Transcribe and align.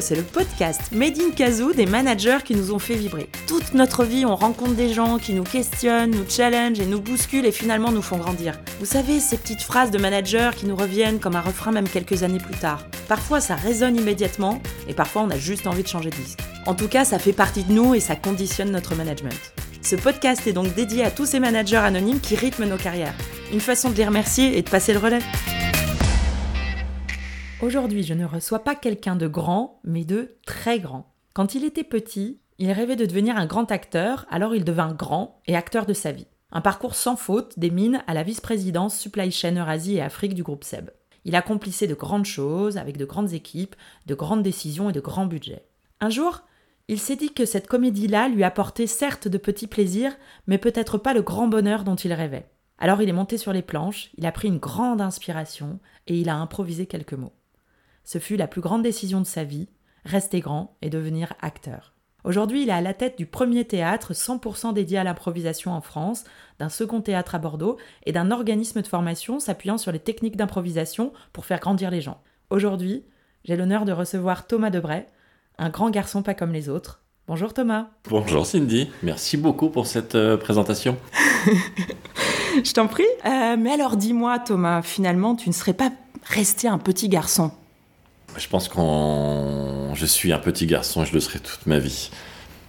C'est 0.00 0.14
le 0.14 0.22
podcast 0.22 0.92
Made 0.92 1.18
in 1.18 1.30
Kazoo 1.34 1.72
des 1.72 1.86
managers 1.86 2.38
qui 2.44 2.54
nous 2.54 2.72
ont 2.72 2.78
fait 2.78 2.94
vibrer. 2.94 3.28
Toute 3.48 3.74
notre 3.74 4.04
vie, 4.04 4.24
on 4.24 4.36
rencontre 4.36 4.74
des 4.74 4.92
gens 4.92 5.18
qui 5.18 5.32
nous 5.32 5.42
questionnent, 5.42 6.12
nous 6.12 6.28
challenge 6.28 6.78
et 6.78 6.86
nous 6.86 7.00
bousculent 7.00 7.46
et 7.46 7.52
finalement 7.52 7.90
nous 7.90 8.02
font 8.02 8.18
grandir. 8.18 8.60
Vous 8.78 8.86
savez, 8.86 9.18
ces 9.18 9.36
petites 9.38 9.62
phrases 9.62 9.90
de 9.90 9.98
managers 9.98 10.50
qui 10.56 10.66
nous 10.66 10.76
reviennent 10.76 11.18
comme 11.18 11.34
un 11.34 11.40
refrain 11.40 11.72
même 11.72 11.88
quelques 11.88 12.22
années 12.22 12.38
plus 12.38 12.54
tard. 12.54 12.84
Parfois, 13.08 13.40
ça 13.40 13.56
résonne 13.56 13.96
immédiatement 13.96 14.60
et 14.88 14.94
parfois, 14.94 15.22
on 15.22 15.30
a 15.30 15.38
juste 15.38 15.66
envie 15.66 15.82
de 15.82 15.88
changer 15.88 16.10
de 16.10 16.16
disque. 16.16 16.38
En 16.66 16.74
tout 16.74 16.88
cas, 16.88 17.04
ça 17.04 17.18
fait 17.18 17.32
partie 17.32 17.64
de 17.64 17.72
nous 17.72 17.94
et 17.94 18.00
ça 18.00 18.14
conditionne 18.14 18.70
notre 18.70 18.94
management. 18.94 19.52
Ce 19.82 19.96
podcast 19.96 20.46
est 20.46 20.52
donc 20.52 20.74
dédié 20.74 21.02
à 21.02 21.10
tous 21.10 21.26
ces 21.26 21.40
managers 21.40 21.76
anonymes 21.76 22.20
qui 22.20 22.36
rythment 22.36 22.66
nos 22.66 22.76
carrières. 22.76 23.14
Une 23.52 23.60
façon 23.60 23.90
de 23.90 23.96
les 23.96 24.06
remercier 24.06 24.58
et 24.58 24.62
de 24.62 24.70
passer 24.70 24.92
le 24.92 25.00
relais. 25.00 25.22
Aujourd'hui, 27.60 28.04
je 28.04 28.14
ne 28.14 28.24
reçois 28.24 28.60
pas 28.60 28.76
quelqu'un 28.76 29.16
de 29.16 29.26
grand, 29.26 29.80
mais 29.82 30.04
de 30.04 30.36
très 30.46 30.78
grand. 30.78 31.12
Quand 31.34 31.56
il 31.56 31.64
était 31.64 31.82
petit, 31.82 32.38
il 32.58 32.70
rêvait 32.70 32.94
de 32.94 33.04
devenir 33.04 33.36
un 33.36 33.46
grand 33.46 33.72
acteur, 33.72 34.26
alors 34.30 34.54
il 34.54 34.62
devint 34.62 34.92
grand 34.92 35.40
et 35.48 35.56
acteur 35.56 35.84
de 35.84 35.92
sa 35.92 36.12
vie. 36.12 36.28
Un 36.52 36.60
parcours 36.60 36.94
sans 36.94 37.16
faute 37.16 37.58
des 37.58 37.70
mines 37.70 38.04
à 38.06 38.14
la 38.14 38.22
vice-présidence 38.22 38.96
Supply 38.96 39.32
Chain 39.32 39.56
Eurasie 39.56 39.96
et 39.96 40.00
Afrique 40.00 40.34
du 40.34 40.44
groupe 40.44 40.62
SEB. 40.62 40.90
Il 41.24 41.34
accomplissait 41.34 41.88
de 41.88 41.94
grandes 41.94 42.26
choses 42.26 42.76
avec 42.76 42.96
de 42.96 43.04
grandes 43.04 43.32
équipes, 43.32 43.74
de 44.06 44.14
grandes 44.14 44.44
décisions 44.44 44.90
et 44.90 44.92
de 44.92 45.00
grands 45.00 45.26
budgets. 45.26 45.66
Un 46.00 46.10
jour, 46.10 46.42
il 46.86 47.00
s'est 47.00 47.16
dit 47.16 47.34
que 47.34 47.44
cette 47.44 47.66
comédie-là 47.66 48.28
lui 48.28 48.44
apportait 48.44 48.86
certes 48.86 49.26
de 49.26 49.36
petits 49.36 49.66
plaisirs, 49.66 50.16
mais 50.46 50.58
peut-être 50.58 50.96
pas 50.96 51.12
le 51.12 51.22
grand 51.22 51.48
bonheur 51.48 51.82
dont 51.82 51.96
il 51.96 52.12
rêvait. 52.12 52.48
Alors 52.78 53.02
il 53.02 53.08
est 53.08 53.12
monté 53.12 53.36
sur 53.36 53.52
les 53.52 53.62
planches, 53.62 54.10
il 54.16 54.26
a 54.26 54.32
pris 54.32 54.46
une 54.46 54.58
grande 54.58 55.00
inspiration 55.00 55.80
et 56.06 56.16
il 56.20 56.28
a 56.28 56.36
improvisé 56.36 56.86
quelques 56.86 57.14
mots. 57.14 57.32
Ce 58.08 58.16
fut 58.16 58.36
la 58.36 58.46
plus 58.46 58.62
grande 58.62 58.82
décision 58.82 59.20
de 59.20 59.26
sa 59.26 59.44
vie, 59.44 59.68
rester 60.06 60.40
grand 60.40 60.78
et 60.80 60.88
devenir 60.88 61.34
acteur. 61.42 61.92
Aujourd'hui, 62.24 62.62
il 62.62 62.70
est 62.70 62.72
à 62.72 62.80
la 62.80 62.94
tête 62.94 63.18
du 63.18 63.26
premier 63.26 63.66
théâtre 63.66 64.14
100% 64.14 64.72
dédié 64.72 64.96
à 64.96 65.04
l'improvisation 65.04 65.72
en 65.72 65.82
France, 65.82 66.24
d'un 66.58 66.70
second 66.70 67.02
théâtre 67.02 67.34
à 67.34 67.38
Bordeaux 67.38 67.76
et 68.06 68.12
d'un 68.12 68.30
organisme 68.30 68.80
de 68.80 68.86
formation 68.86 69.40
s'appuyant 69.40 69.76
sur 69.76 69.92
les 69.92 69.98
techniques 69.98 70.38
d'improvisation 70.38 71.12
pour 71.34 71.44
faire 71.44 71.60
grandir 71.60 71.90
les 71.90 72.00
gens. 72.00 72.22
Aujourd'hui, 72.48 73.04
j'ai 73.44 73.56
l'honneur 73.56 73.84
de 73.84 73.92
recevoir 73.92 74.46
Thomas 74.46 74.70
Debray, 74.70 75.04
un 75.58 75.68
grand 75.68 75.90
garçon 75.90 76.22
pas 76.22 76.32
comme 76.32 76.54
les 76.54 76.70
autres. 76.70 77.02
Bonjour 77.26 77.52
Thomas. 77.52 77.88
Bonjour 78.08 78.46
Cindy, 78.46 78.88
merci 79.02 79.36
beaucoup 79.36 79.68
pour 79.68 79.86
cette 79.86 80.14
euh, 80.14 80.38
présentation. 80.38 80.96
Je 82.64 82.72
t'en 82.72 82.86
prie. 82.86 83.04
Euh, 83.26 83.58
mais 83.58 83.72
alors 83.72 83.98
dis-moi 83.98 84.38
Thomas, 84.38 84.80
finalement 84.80 85.36
tu 85.36 85.50
ne 85.50 85.54
serais 85.54 85.74
pas 85.74 85.92
resté 86.24 86.68
un 86.68 86.78
petit 86.78 87.10
garçon? 87.10 87.50
Je 88.38 88.48
pense 88.48 88.68
quand 88.68 89.94
je 89.94 90.06
suis 90.06 90.32
un 90.32 90.38
petit 90.38 90.66
garçon, 90.66 91.04
je 91.04 91.12
le 91.12 91.20
serai 91.20 91.40
toute 91.40 91.66
ma 91.66 91.78
vie. 91.78 92.10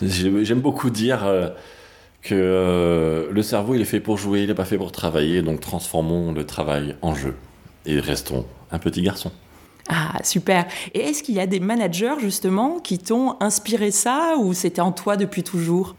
J'aime 0.01 0.61
beaucoup 0.61 0.89
dire 0.89 1.25
euh, 1.25 1.49
que 2.21 2.35
euh, 2.35 3.27
le 3.31 3.43
cerveau, 3.43 3.75
il 3.75 3.81
est 3.81 3.85
fait 3.85 3.99
pour 3.99 4.17
jouer, 4.17 4.41
il 4.41 4.47
n'est 4.47 4.55
pas 4.55 4.65
fait 4.65 4.77
pour 4.77 4.91
travailler, 4.91 5.41
donc 5.41 5.59
transformons 5.59 6.31
le 6.31 6.45
travail 6.45 6.95
en 7.01 7.13
jeu 7.13 7.35
et 7.85 7.99
restons 7.99 8.45
un 8.71 8.79
petit 8.79 9.01
garçon. 9.01 9.31
Ah, 9.89 10.19
super. 10.23 10.67
Et 10.93 10.99
est-ce 10.99 11.23
qu'il 11.23 11.35
y 11.35 11.39
a 11.39 11.47
des 11.47 11.59
managers, 11.59 12.15
justement, 12.19 12.79
qui 12.79 12.99
t'ont 12.99 13.37
inspiré 13.39 13.89
ça 13.89 14.35
ou 14.37 14.53
c'était 14.53 14.81
en 14.81 14.91
toi 14.91 15.17
depuis 15.17 15.43
toujours? 15.43 15.95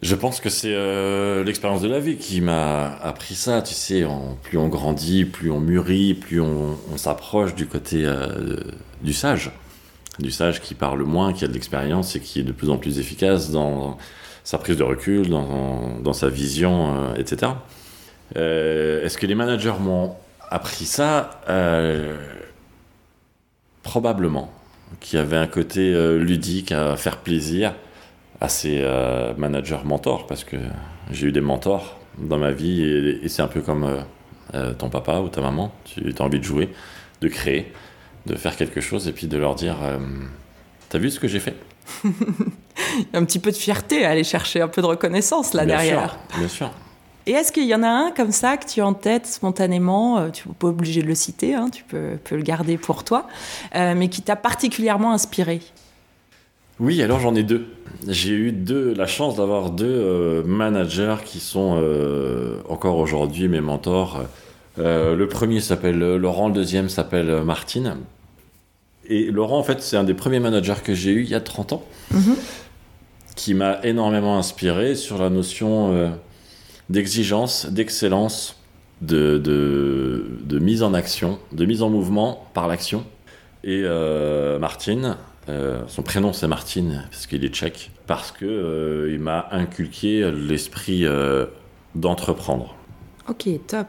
Je 0.00 0.14
pense 0.14 0.40
que 0.40 0.48
c'est 0.48 0.74
euh, 0.74 1.42
l'expérience 1.42 1.82
de 1.82 1.88
la 1.88 1.98
vie 1.98 2.16
qui 2.16 2.40
m'a 2.40 2.96
appris 3.02 3.34
ça. 3.34 3.62
Tu 3.62 3.74
sais, 3.74 4.06
plus 4.44 4.56
on 4.56 4.68
grandit, 4.68 5.24
plus 5.24 5.50
on 5.50 5.58
mûrit, 5.58 6.14
plus 6.14 6.40
on, 6.40 6.76
s'approche 6.96 7.54
du 7.54 7.66
côté 7.66 8.04
euh, 8.04 8.58
du 9.02 9.12
sage. 9.12 9.50
Du 10.20 10.30
sage 10.30 10.60
qui 10.60 10.74
parle 10.74 11.02
moins, 11.02 11.32
qui 11.32 11.44
a 11.44 11.48
de 11.48 11.52
l'expérience 11.52 12.14
et 12.14 12.20
qui 12.20 12.40
est 12.40 12.44
de 12.44 12.52
plus 12.52 12.70
en 12.70 12.76
plus 12.76 13.00
efficace 13.00 13.50
dans 13.50 13.98
sa 14.44 14.58
prise 14.58 14.76
de 14.76 14.84
recul, 14.84 15.28
dans, 15.28 16.12
sa 16.12 16.28
vision, 16.28 16.94
euh, 16.96 17.14
etc. 17.16 17.52
Est-ce 18.36 19.18
que 19.18 19.26
les 19.26 19.34
managers 19.34 19.74
m'ont 19.80 20.14
appris 20.48 20.84
ça? 20.84 21.40
Probablement. 23.82 24.52
Qu'il 25.00 25.18
y 25.18 25.22
avait 25.22 25.36
un 25.36 25.48
côté 25.48 25.92
ludique 26.18 26.72
à 26.72 26.96
faire 26.96 27.18
plaisir 27.18 27.74
à 28.40 28.48
ces 28.48 28.80
euh, 28.80 29.34
managers 29.36 29.80
mentors, 29.84 30.26
parce 30.26 30.44
que 30.44 30.56
j'ai 31.10 31.28
eu 31.28 31.32
des 31.32 31.40
mentors 31.40 31.98
dans 32.18 32.38
ma 32.38 32.52
vie, 32.52 32.82
et, 32.82 33.28
c'est 33.28 33.42
un 33.42 33.48
peu 33.48 33.60
comme 33.60 33.84
euh, 33.84 34.00
euh, 34.54 34.74
ton 34.74 34.88
papa 34.88 35.20
ou 35.20 35.28
ta 35.28 35.40
maman, 35.40 35.72
tu 35.84 36.14
as 36.16 36.22
envie 36.22 36.38
de 36.38 36.44
jouer, 36.44 36.68
de 37.20 37.28
créer, 37.28 37.72
de 38.26 38.36
faire 38.36 38.56
quelque 38.56 38.80
chose, 38.80 39.08
et 39.08 39.12
puis 39.12 39.26
de 39.26 39.38
leur 39.38 39.54
dire, 39.54 39.76
t'as 40.88 40.98
vu 40.98 41.10
ce 41.10 41.18
que 41.18 41.28
j'ai 41.28 41.40
fait? 41.40 41.56
Un 43.12 43.24
petit 43.24 43.38
peu 43.38 43.50
de 43.50 43.56
fierté 43.56 44.04
à 44.04 44.10
aller 44.10 44.24
chercher 44.24 44.60
un 44.60 44.68
peu 44.68 44.82
de 44.82 44.86
reconnaissance 44.86 45.52
là 45.52 45.66
derrière. 45.66 46.10
Sûr, 46.30 46.38
bien 46.38 46.48
sûr. 46.48 46.70
Et 47.26 47.32
est-ce 47.32 47.50
qu'il 47.50 47.66
y 47.66 47.74
en 47.74 47.82
a 47.82 47.88
un 47.88 48.10
comme 48.12 48.30
ça 48.30 48.56
que 48.56 48.66
tu 48.66 48.80
as 48.80 48.86
en 48.86 48.94
tête 48.94 49.26
spontanément 49.26 50.30
Tu 50.30 50.48
n'es 50.48 50.54
pas 50.54 50.68
obligé 50.68 51.02
de 51.02 51.06
le 51.06 51.14
citer, 51.14 51.54
hein, 51.54 51.68
tu 51.70 51.82
peux, 51.84 52.18
peux, 52.22 52.36
le 52.36 52.42
garder 52.42 52.78
pour 52.78 53.04
toi, 53.04 53.26
mais 53.74 54.08
qui 54.08 54.22
t'a 54.22 54.36
particulièrement 54.36 55.12
inspiré? 55.12 55.60
Oui, 56.80 57.02
alors 57.02 57.18
j'en 57.18 57.34
ai 57.34 57.42
deux. 57.42 57.66
J'ai 58.06 58.30
eu 58.30 58.52
deux, 58.52 58.94
la 58.94 59.06
chance 59.06 59.36
d'avoir 59.36 59.70
deux 59.70 59.86
euh, 59.86 60.42
managers 60.44 61.16
qui 61.24 61.40
sont 61.40 61.78
euh, 61.82 62.60
encore 62.68 62.98
aujourd'hui 62.98 63.48
mes 63.48 63.60
mentors. 63.60 64.22
Euh, 64.78 65.16
le 65.16 65.26
premier 65.26 65.60
s'appelle 65.60 65.98
Laurent, 65.98 66.48
le 66.48 66.54
deuxième 66.54 66.88
s'appelle 66.88 67.42
Martine. 67.42 67.96
Et 69.08 69.30
Laurent, 69.30 69.58
en 69.58 69.64
fait, 69.64 69.82
c'est 69.82 69.96
un 69.96 70.04
des 70.04 70.14
premiers 70.14 70.38
managers 70.38 70.80
que 70.84 70.94
j'ai 70.94 71.10
eu 71.10 71.22
il 71.22 71.28
y 71.28 71.34
a 71.34 71.40
30 71.40 71.72
ans, 71.72 71.84
mhm. 72.12 72.36
qui 73.34 73.54
m'a 73.54 73.80
énormément 73.82 74.38
inspiré 74.38 74.94
sur 74.94 75.18
la 75.18 75.30
notion 75.30 76.12
d'exigence, 76.90 77.66
d'excellence, 77.66 78.56
de, 79.00 79.38
de, 79.38 80.58
mise 80.58 80.82
en 80.82 80.92
action, 80.92 81.38
de 81.52 81.64
mise 81.64 81.82
en 81.82 81.88
mouvement 81.88 82.46
par 82.52 82.68
l'action. 82.68 83.04
Et 83.64 83.82
Martine, 84.60 85.16
euh, 85.48 85.82
son 85.86 86.02
prénom 86.02 86.32
c'est 86.32 86.48
Martin 86.48 87.04
parce 87.10 87.26
qu'il 87.26 87.44
est 87.44 87.48
tchèque, 87.48 87.90
parce 88.06 88.32
que 88.32 88.44
euh, 88.44 89.12
il 89.12 89.18
m'a 89.18 89.48
inculqué 89.50 90.30
l'esprit 90.30 91.06
euh, 91.06 91.46
d'entreprendre. 91.94 92.74
Ok, 93.28 93.48
top. 93.66 93.86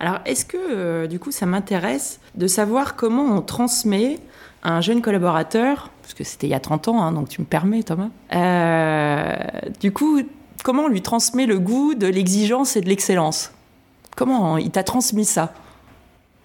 Alors 0.00 0.18
est-ce 0.24 0.44
que 0.44 1.06
du 1.06 1.18
coup 1.18 1.30
ça 1.30 1.46
m'intéresse 1.46 2.20
de 2.34 2.46
savoir 2.46 2.96
comment 2.96 3.36
on 3.36 3.40
transmet 3.40 4.18
à 4.62 4.76
un 4.76 4.80
jeune 4.80 5.02
collaborateur, 5.02 5.90
parce 6.02 6.14
que 6.14 6.24
c'était 6.24 6.46
il 6.46 6.50
y 6.50 6.54
a 6.54 6.60
30 6.60 6.88
ans, 6.88 7.02
hein, 7.02 7.12
donc 7.12 7.28
tu 7.28 7.40
me 7.40 7.46
permets 7.46 7.82
Thomas, 7.82 8.10
du 9.80 9.92
coup 9.92 10.20
comment 10.62 10.84
on 10.84 10.88
lui 10.88 11.02
transmet 11.02 11.46
le 11.46 11.58
goût 11.58 11.94
de 11.94 12.06
l'exigence 12.06 12.76
et 12.76 12.80
de 12.80 12.88
l'excellence? 12.88 13.52
Comment 14.16 14.56
il 14.58 14.70
t'a 14.70 14.84
transmis 14.84 15.24
ça? 15.24 15.52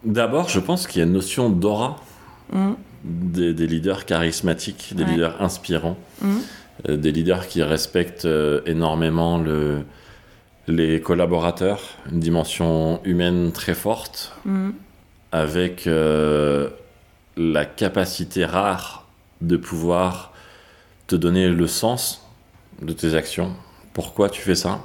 D'abord, 0.03 0.49
je 0.49 0.59
pense 0.59 0.87
qu'il 0.87 0.99
y 0.99 1.03
a 1.03 1.07
une 1.07 1.13
notion 1.13 1.49
d'aura. 1.49 1.97
Mmh 2.53 2.73
des, 3.07 3.67
leaders 3.67 4.05
charismatiques, 4.05 4.93
des 4.95 5.03
leaders 5.03 5.41
inspirants, 5.41 5.97
mhm. 6.21 6.41
euh, 6.89 6.97
des 6.97 7.11
leaders 7.11 7.47
qui 7.47 7.63
respectent 7.63 8.25
euh, 8.25 8.61
énormément 8.65 9.37
le, 9.37 9.83
les 10.67 11.01
collaborateurs, 11.01 11.81
une 12.11 12.19
dimension 12.19 13.01
humaine 13.03 13.51
très 13.51 13.73
forte, 13.73 14.33
mhm. 14.45 14.73
avec 15.31 15.87
euh, 15.87 16.69
la 17.35 17.65
capacité 17.65 18.45
rare 18.45 19.07
de 19.41 19.57
pouvoir 19.57 20.33
te 21.07 21.15
donner 21.15 21.49
le 21.49 21.67
sens 21.67 22.27
de 22.81 22.93
tes 22.93 23.15
actions, 23.15 23.53
pourquoi 23.93 24.29
tu 24.29 24.41
fais 24.41 24.55
ça, 24.55 24.83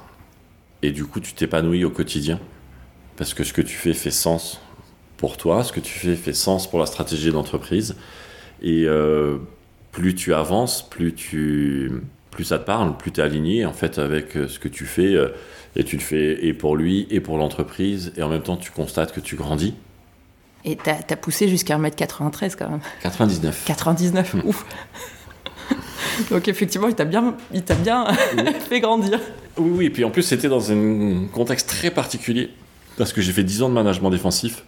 et 0.81 0.91
du 0.91 1.05
coup 1.05 1.19
tu 1.19 1.33
t'épanouis 1.33 1.83
au 1.85 1.89
quotidien, 1.89 2.39
parce 3.17 3.33
que 3.33 3.43
ce 3.43 3.53
que 3.53 3.61
tu 3.61 3.75
fais 3.75 3.93
fait 3.93 4.11
sens 4.11 4.59
pour 5.23 5.37
toi, 5.37 5.63
ce 5.63 5.71
que 5.71 5.79
tu 5.79 5.97
fais 5.97 6.17
fait 6.17 6.33
sens 6.33 6.69
pour 6.69 6.81
la 6.81 6.85
stratégie 6.85 7.31
d'entreprise. 7.31 7.95
Et 8.61 8.83
euh, 8.83 9.37
plus 9.93 10.15
tu 10.15 10.33
avances, 10.33 10.81
plus, 10.81 11.13
tu, 11.13 11.89
plus 12.29 12.43
ça 12.43 12.59
te 12.59 12.65
parle, 12.65 12.97
plus 12.97 13.13
tu 13.13 13.21
es 13.21 13.23
aligné 13.23 13.65
en 13.65 13.71
fait 13.71 13.99
avec 13.99 14.35
euh, 14.35 14.49
ce 14.49 14.59
que 14.59 14.67
tu 14.67 14.83
fais. 14.83 15.15
Euh, 15.15 15.29
et 15.77 15.85
tu 15.85 15.95
le 15.95 16.01
fais 16.01 16.45
et 16.45 16.53
pour 16.53 16.75
lui 16.75 17.07
et 17.09 17.21
pour 17.21 17.37
l'entreprise. 17.37 18.11
Et 18.17 18.21
en 18.21 18.27
même 18.27 18.41
temps, 18.41 18.57
tu 18.57 18.71
constates 18.71 19.13
que 19.13 19.21
tu 19.21 19.37
grandis. 19.37 19.75
Et 20.65 20.75
tu 20.75 20.89
as, 20.89 21.15
poussé 21.15 21.47
jusqu'à 21.47 21.77
1m93 21.77 22.57
quand 22.59 22.69
même. 22.69 22.81
99. 23.01 23.63
99, 23.65 24.35
ouf. 24.43 24.65
Donc 26.31 26.49
effectivement, 26.49 26.89
il 26.89 26.95
t'a 26.95 27.05
bien, 27.05 27.37
il 27.53 27.63
t'a 27.63 27.75
bien 27.75 28.07
fait 28.67 28.81
grandir. 28.81 29.21
Oui, 29.55 29.71
oui, 29.73 29.85
et 29.85 29.89
puis 29.89 30.03
en 30.03 30.11
plus, 30.11 30.23
c'était 30.23 30.49
dans 30.49 30.69
un 30.69 31.27
contexte 31.31 31.69
très 31.69 31.91
particulier. 31.91 32.49
Parce 32.97 33.13
que 33.13 33.21
j'ai 33.21 33.31
fait 33.31 33.45
10 33.45 33.63
ans 33.63 33.69
de 33.69 33.73
management 33.73 34.09
défensif. 34.09 34.65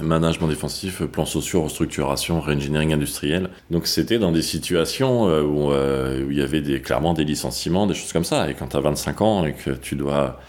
Management 0.00 0.48
défensif, 0.48 1.02
plan 1.04 1.24
sociaux, 1.24 1.62
restructuration, 1.62 2.40
re-engineering 2.40 2.92
industriel. 2.92 3.50
Donc 3.70 3.86
c'était 3.86 4.18
dans 4.18 4.32
des 4.32 4.42
situations 4.42 5.28
euh, 5.28 5.42
euh, 5.42 6.24
où, 6.24 6.30
il 6.30 6.38
y 6.38 6.42
avait 6.42 6.60
des, 6.60 6.80
clairement 6.80 7.14
des 7.14 7.24
licenciements, 7.24 7.86
des 7.86 7.94
choses 7.94 8.12
comme 8.12 8.24
ça. 8.24 8.50
Et 8.50 8.54
quand 8.54 8.68
tu 8.68 8.76
as 8.76 8.80
25 8.80 9.20
ans 9.20 9.46
et 9.46 9.52
que 9.52 9.70
tu 9.70 9.94
dois 9.94 10.40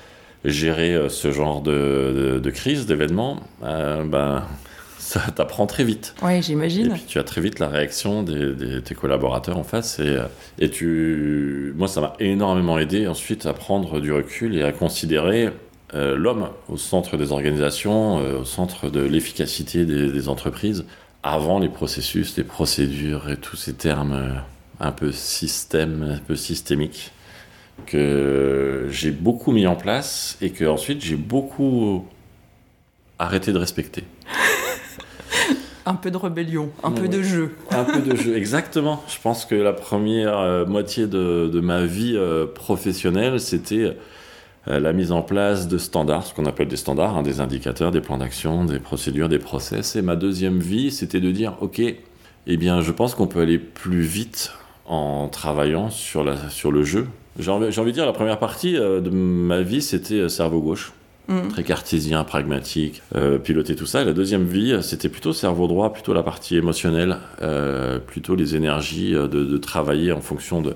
gérer 0.45 0.93
euh, 0.93 1.09
ce 1.09 1.31
genre 1.31 1.61
de, 1.61 2.39
de, 2.41 2.49
crise, 2.49 2.85
d'événements, 2.87 3.39
ben, 3.61 4.43
ça 4.97 5.19
t'apprend 5.35 5.67
très 5.67 5.83
vite. 5.83 6.15
Oui, 6.23 6.41
j'imagine. 6.41 6.87
Et 6.87 6.89
puis 6.89 7.03
tu 7.07 7.19
as 7.19 7.23
très 7.23 7.41
vite 7.41 7.59
la 7.59 7.67
réaction 7.67 8.23
de 8.23 8.79
tes 8.79 8.95
collaborateurs 8.95 9.59
en 9.59 9.63
face. 9.63 9.99
Et, 9.99 10.17
et 10.57 10.69
tu, 10.69 11.73
moi, 11.77 11.87
ça 11.87 12.01
m'a 12.01 12.13
énormément 12.19 12.79
aidé 12.79 13.07
ensuite 13.07 13.45
à 13.45 13.53
prendre 13.53 13.99
du 13.99 14.11
recul 14.11 14.57
et 14.57 14.63
à 14.63 14.71
considérer 14.71 15.51
euh, 15.95 16.15
l'homme 16.15 16.49
au 16.69 16.77
centre 16.77 17.17
des 17.17 17.31
organisations, 17.31 18.19
euh, 18.19 18.39
au 18.39 18.45
centre 18.45 18.89
de 18.89 19.01
l'efficacité 19.01 19.85
des, 19.85 20.27
entreprises, 20.27 20.85
avant 21.21 21.59
les 21.59 21.69
processus, 21.69 22.35
les 22.35 22.43
procédures 22.43 23.29
et 23.29 23.37
tous 23.37 23.55
ces 23.55 23.73
termes 23.73 24.13
euh, 24.13 24.33
un 24.79 24.91
peu 24.91 25.11
système, 25.11 26.17
un 26.17 26.17
peu 26.17 26.35
systémiques 26.35 27.11
que 27.85 28.87
j'ai 28.89 29.11
beaucoup 29.11 29.51
mis 29.51 29.67
en 29.67 29.75
place 29.75 30.37
et 30.41 30.49
que 30.49 30.65
ensuite 30.65 31.03
j'ai 31.03 31.15
beaucoup 31.15 32.07
arrêté 33.19 33.51
de 33.51 33.59
respecter. 33.59 34.03
un 35.85 35.93
peu 35.93 36.09
de 36.09 36.17
rébellion, 36.17 36.71
un 36.83 36.91
peu 36.91 37.07
de 37.07 37.21
jeu. 37.21 37.55
un 37.69 37.83
peu 37.83 37.99
de 37.99 38.15
jeu, 38.15 38.35
exactement. 38.35 39.03
Je 39.07 39.19
pense 39.21 39.45
que 39.45 39.55
la 39.55 39.73
première 39.73 40.67
moitié 40.67 41.05
de, 41.05 41.49
de, 41.51 41.59
ma 41.59 41.85
vie 41.85 42.17
professionnelle, 42.55 43.39
c'était 43.39 43.95
la 44.65 44.93
mise 44.93 45.11
en 45.11 45.21
place 45.21 45.67
de 45.67 45.77
standards, 45.77 46.27
ce 46.27 46.33
qu'on 46.33 46.45
appelle 46.45 46.69
des 46.69 46.77
standards, 46.77 47.17
hein, 47.17 47.23
des 47.23 47.41
indicateurs, 47.41 47.91
des 47.91 47.99
plans 47.99 48.17
d'action, 48.17 48.63
des 48.63 48.79
procédures, 48.79 49.27
des 49.27 49.39
process. 49.39 49.95
Et 49.95 50.01
ma 50.01 50.15
deuxième 50.15 50.59
vie, 50.59 50.91
c'était 50.91 51.19
de 51.19 51.31
dire, 51.31 51.57
OK, 51.59 51.81
eh 52.47 52.57
bien, 52.57 52.81
je 52.81 52.91
pense 52.91 53.13
qu'on 53.15 53.27
peut 53.27 53.41
aller 53.41 53.57
plus 53.57 54.01
vite 54.01 54.53
en 54.85 55.27
travaillant 55.27 55.89
sur, 55.89 56.23
la, 56.23 56.49
sur 56.49 56.71
le 56.71 56.83
jeu. 56.83 57.07
J'ai 57.39 57.51
envie, 57.51 57.77
envie, 57.77 57.91
de 57.91 57.95
dire, 57.95 58.05
la 58.05 58.13
première 58.13 58.39
partie 58.39 58.77
euh, 58.77 59.01
de 59.01 59.09
ma 59.09 59.61
vie, 59.61 59.81
c'était 59.81 60.15
euh, 60.15 60.29
cerveau 60.29 60.61
gauche. 60.61 60.93
Mm. 61.27 61.47
Très 61.49 61.63
cartésien, 61.63 62.23
pragmatique, 62.25 63.01
piloter 63.45 63.77
tout 63.77 63.85
ça. 63.85 64.01
Et 64.01 64.05
la 64.05 64.11
deuxième 64.11 64.43
vie, 64.43 64.77
c'était 64.81 65.07
plutôt 65.07 65.31
cerveau 65.31 65.67
droit, 65.67 65.93
plutôt 65.93 66.13
la 66.13 66.21
partie 66.21 66.57
émotionnelle, 66.57 67.15
plutôt 68.07 68.35
les 68.35 68.57
énergies 68.57 69.13
de, 69.13 69.27
de, 69.27 69.57
travailler 69.57 70.11
en 70.11 70.19
fonction 70.19 70.61
de, 70.61 70.75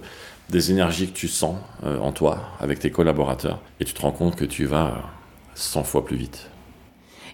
des 0.50 0.72
énergies 0.72 1.08
que 1.08 1.18
tu 1.18 1.28
sens 1.28 1.56
euh, 1.84 2.00
en 2.00 2.12
toi 2.12 2.40
avec 2.60 2.80
tes 2.80 2.92
collaborateurs 2.92 3.60
et 3.80 3.86
tu 3.86 3.94
te 3.94 4.02
rends 4.02 4.12
compte 4.12 4.36
que 4.36 4.46
tu 4.46 4.66
vas 4.66 5.12
100 5.56 5.84
fois 5.84 6.06
plus 6.06 6.18
vite. 6.18 6.50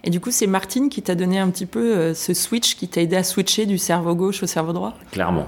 Et 0.02 0.10
du 0.10 0.20
coup, 0.20 0.30
c'est 0.30 0.46
Martine 0.46 0.90
qui 0.90 1.00
t'a 1.00 1.14
donné 1.14 1.38
un 1.38 1.48
petit 1.50 1.66
peu 1.66 1.96
euh, 1.96 2.14
ce 2.14 2.34
switch, 2.34 2.76
qui 2.76 2.88
t'a 2.88 3.00
aidé 3.00 3.16
à 3.16 3.24
switcher 3.24 3.64
du 3.66 3.78
cerveau 3.78 4.14
gauche 4.14 4.42
au 4.42 4.46
cerveau 4.46 4.72
droit? 4.72 4.94
Clairement. 5.12 5.46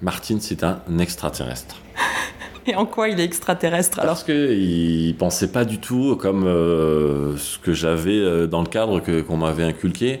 Martine, 0.00 0.40
c'est 0.40 0.64
un 0.64 0.80
extraterrestre. 0.98 1.76
Et 2.66 2.74
en 2.74 2.86
quoi 2.86 3.08
il 3.08 3.20
est 3.20 3.24
extraterrestre 3.24 4.00
alors? 4.00 4.14
Parce 4.14 4.24
qu'il 4.24 5.08
ne 5.08 5.12
pensait 5.12 5.50
pas 5.50 5.64
du 5.64 5.78
tout 5.78 6.16
comme 6.16 6.44
euh, 6.46 7.36
ce 7.36 7.58
que 7.58 7.72
j'avais 7.72 8.46
dans 8.48 8.62
le 8.62 8.68
cadre 8.68 9.00
qu'on 9.00 9.36
m'avait 9.36 9.64
inculqué. 9.64 10.20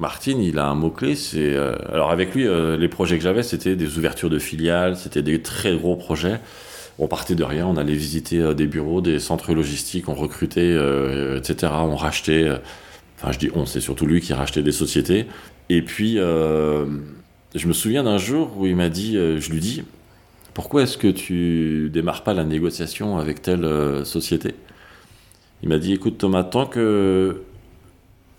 Martine, 0.00 0.42
il 0.42 0.58
a 0.58 0.66
un 0.66 0.74
mot-clé, 0.74 1.14
c'est... 1.14 1.54
Euh, 1.54 1.76
alors 1.92 2.10
avec 2.10 2.34
lui, 2.34 2.48
euh, 2.48 2.78
les 2.78 2.88
projets 2.88 3.18
que 3.18 3.22
j'avais, 3.22 3.42
c'était 3.42 3.76
des 3.76 3.98
ouvertures 3.98 4.30
de 4.30 4.38
filiales, 4.38 4.96
c'était 4.96 5.20
des 5.22 5.42
très 5.42 5.76
gros 5.76 5.94
projets. 5.94 6.40
On 6.98 7.06
partait 7.06 7.34
de 7.34 7.44
rien, 7.44 7.66
on 7.66 7.76
allait 7.76 7.94
visiter 7.94 8.38
euh, 8.38 8.54
des 8.54 8.66
bureaux, 8.66 9.02
des 9.02 9.18
centres 9.18 9.52
logistiques, 9.52 10.08
on 10.08 10.14
recrutait, 10.14 10.74
etc. 11.36 11.72
On 11.80 11.96
rachetait... 11.96 12.48
Enfin, 13.18 13.32
je 13.32 13.38
dis 13.38 13.50
on, 13.54 13.66
c'est 13.66 13.82
surtout 13.82 14.06
lui 14.06 14.22
qui 14.22 14.32
rachetait 14.32 14.62
des 14.62 14.72
sociétés. 14.72 15.26
Et 15.68 15.82
puis, 15.82 16.14
je 16.14 17.66
me 17.66 17.72
souviens 17.74 18.02
d'un 18.04 18.16
jour 18.16 18.56
où 18.56 18.66
il 18.66 18.76
m'a 18.76 18.88
dit, 18.88 19.12
je 19.14 19.50
lui 19.50 19.60
dis, 19.60 19.84
pourquoi 20.54 20.82
est-ce 20.84 20.96
que 20.96 21.08
tu 21.08 21.90
démarres 21.92 22.24
pas 22.24 22.32
la 22.32 22.44
négociation 22.44 23.18
avec 23.18 23.42
telle 23.42 23.66
société? 24.06 24.54
Il 25.62 25.68
m'a 25.68 25.78
dit, 25.78 25.92
écoute 25.92 26.16
Thomas, 26.16 26.42
tant 26.42 26.64
que 26.64 27.42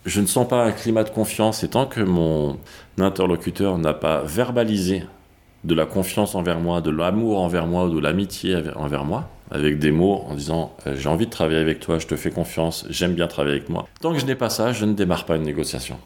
je 0.05 0.21
ne 0.21 0.25
sens 0.25 0.47
pas 0.47 0.63
un 0.63 0.71
climat 0.71 1.03
de 1.03 1.09
confiance 1.09 1.63
et 1.63 1.69
tant 1.69 1.85
que 1.85 2.01
mon 2.01 2.57
interlocuteur 2.97 3.77
n'a 3.77 3.93
pas 3.93 4.23
verbalisé 4.23 5.03
de 5.63 5.75
la 5.75 5.85
confiance 5.85 6.33
envers 6.35 6.59
moi, 6.59 6.81
de 6.81 6.89
l'amour 6.89 7.39
envers 7.39 7.67
moi 7.67 7.85
ou 7.85 7.95
de 7.95 7.99
l'amitié 7.99 8.57
envers 8.75 9.05
moi, 9.05 9.29
avec 9.51 9.77
des 9.77 9.91
mots 9.91 10.23
en 10.27 10.33
disant 10.33 10.73
euh, 10.87 10.95
j'ai 10.95 11.07
envie 11.07 11.27
de 11.27 11.31
travailler 11.31 11.59
avec 11.59 11.79
toi, 11.79 11.99
je 11.99 12.07
te 12.07 12.15
fais 12.15 12.31
confiance, 12.31 12.85
j'aime 12.89 13.13
bien 13.13 13.27
travailler 13.27 13.57
avec 13.57 13.69
moi. 13.69 13.87
Tant 13.99 14.13
que 14.13 14.19
je 14.19 14.25
n'ai 14.25 14.35
pas 14.35 14.49
ça, 14.49 14.71
je 14.71 14.85
ne 14.85 14.93
démarre 14.93 15.25
pas 15.25 15.35
une 15.35 15.43
négociation. 15.43 15.99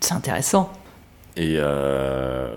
C'est 0.00 0.14
intéressant. 0.14 0.72
Et 1.36 1.56
euh, 1.58 2.48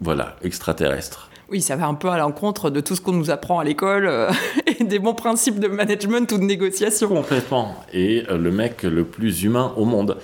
voilà, 0.00 0.36
extraterrestre. 0.42 1.30
Oui, 1.52 1.60
ça 1.60 1.76
va 1.76 1.86
un 1.86 1.92
peu 1.92 2.08
à 2.08 2.16
l'encontre 2.16 2.70
de 2.70 2.80
tout 2.80 2.96
ce 2.96 3.02
qu'on 3.02 3.12
nous 3.12 3.30
apprend 3.30 3.58
à 3.58 3.64
l'école 3.64 4.06
euh, 4.06 4.30
et 4.80 4.84
des 4.84 4.98
bons 4.98 5.12
principes 5.12 5.60
de 5.60 5.68
management 5.68 6.32
ou 6.32 6.38
de 6.38 6.44
négociation. 6.44 7.08
Complètement. 7.08 7.76
Et 7.92 8.24
euh, 8.30 8.38
le 8.38 8.50
mec 8.50 8.84
le 8.84 9.04
plus 9.04 9.42
humain 9.42 9.74
au 9.76 9.84
monde. 9.84 10.16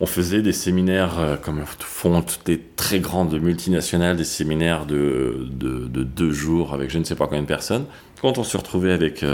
On 0.00 0.04
faisait 0.04 0.42
des 0.42 0.52
séminaires, 0.52 1.18
euh, 1.18 1.36
comme 1.36 1.62
font 1.64 2.20
toutes 2.20 2.46
les 2.46 2.60
très 2.60 2.98
grandes 2.98 3.40
multinationales, 3.40 4.18
des 4.18 4.24
séminaires 4.24 4.84
de, 4.84 5.48
de, 5.50 6.02
deux 6.02 6.30
jours 6.30 6.74
avec 6.74 6.90
je 6.90 6.98
ne 6.98 7.04
sais 7.04 7.14
pas 7.14 7.24
combien 7.24 7.40
de 7.40 7.46
personnes. 7.46 7.86
Quand 8.20 8.36
on 8.36 8.44
se 8.44 8.58
retrouvait 8.58 8.92
avec 8.92 9.24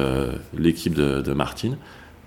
l'équipe 0.57 0.95
de, 0.95 1.23
de, 1.23 1.33
Martine, 1.33 1.77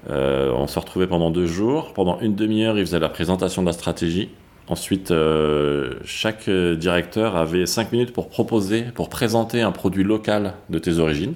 on 0.09 0.67
se 0.67 0.77
retrouvait 0.77 1.07
pendant 1.07 1.31
deux 1.31 1.47
jours. 1.47 1.93
Pendant 1.93 2.19
une 2.19 2.35
demi-heure, 2.35 2.77
il 2.77 2.85
faisait 2.85 2.99
la 2.99 3.09
présentation 3.09 3.61
de 3.61 3.67
la 3.67 3.73
stratégie. 3.73 4.29
Ensuite, 4.67 5.11
euh, 5.11 5.93
chaque 6.05 6.49
directeur 6.49 7.35
avait 7.35 7.65
5 7.65 7.91
minutes 7.91 8.13
pour 8.13 8.29
proposer, 8.29 8.83
pour 8.83 9.09
présenter 9.09 9.61
un 9.61 9.71
produit 9.71 10.03
local 10.03 10.53
de 10.69 10.79
tes 10.79 10.97
origines. 10.97 11.35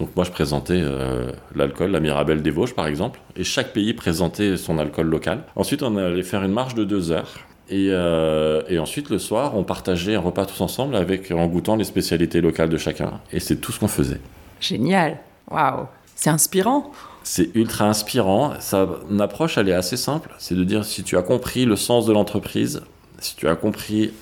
Donc 0.00 0.16
moi, 0.16 0.24
je 0.24 0.30
présentais 0.30 0.80
euh, 0.82 1.30
l'alcool, 1.54 1.90
la 1.90 2.00
Mirabelle 2.00 2.42
des 2.42 2.50
Vosges, 2.50 2.74
par 2.74 2.86
exemple, 2.86 3.20
et 3.36 3.44
chaque 3.44 3.74
pays 3.74 3.92
présentait 3.92 4.56
son 4.56 4.78
alcool 4.78 5.06
local. 5.06 5.42
Ensuite, 5.56 5.82
on 5.82 5.96
allait 5.96 6.22
faire 6.22 6.42
une 6.42 6.52
marche 6.52 6.74
de 6.74 6.84
2 6.84 7.12
heures. 7.12 7.34
Et, 7.68 7.88
euh, 7.90 8.62
et, 8.68 8.78
ensuite, 8.78 9.10
le 9.10 9.18
soir, 9.18 9.56
on 9.56 9.62
partageait 9.62 10.14
un 10.14 10.20
repas 10.20 10.46
tous 10.46 10.60
ensemble 10.62 10.96
avec, 10.96 11.30
en 11.30 11.46
goûtant 11.46 11.76
les 11.76 11.84
spécialités 11.84 12.40
locales 12.40 12.70
de 12.70 12.78
chacun. 12.78 13.20
Et 13.32 13.40
c'est 13.40 13.56
tout 13.56 13.72
ce 13.72 13.78
qu'on 13.78 13.88
faisait. 13.88 14.20
Génial. 14.58 15.18
Waouh. 15.50 15.86
C'est 16.16 16.30
inspirant. 16.30 16.90
C'est 17.22 17.54
ultra 17.54 17.86
inspirant. 17.86 18.54
Son 18.60 19.20
approche, 19.20 19.58
elle 19.58 19.68
est 19.68 19.74
assez 19.74 19.96
simple. 19.96 20.34
C'est 20.38 20.54
de 20.54 20.64
dire 20.64 20.84
si 20.84 21.02
tu 21.02 21.16
as 21.16 21.22
compris 21.22 21.64
le 21.64 21.76
sens 21.76 22.06
de 22.06 22.12
l'entreprise, 22.12 22.82
si 23.18 23.36
tu 23.36 23.48
as 23.48 23.56
compris 23.56 24.12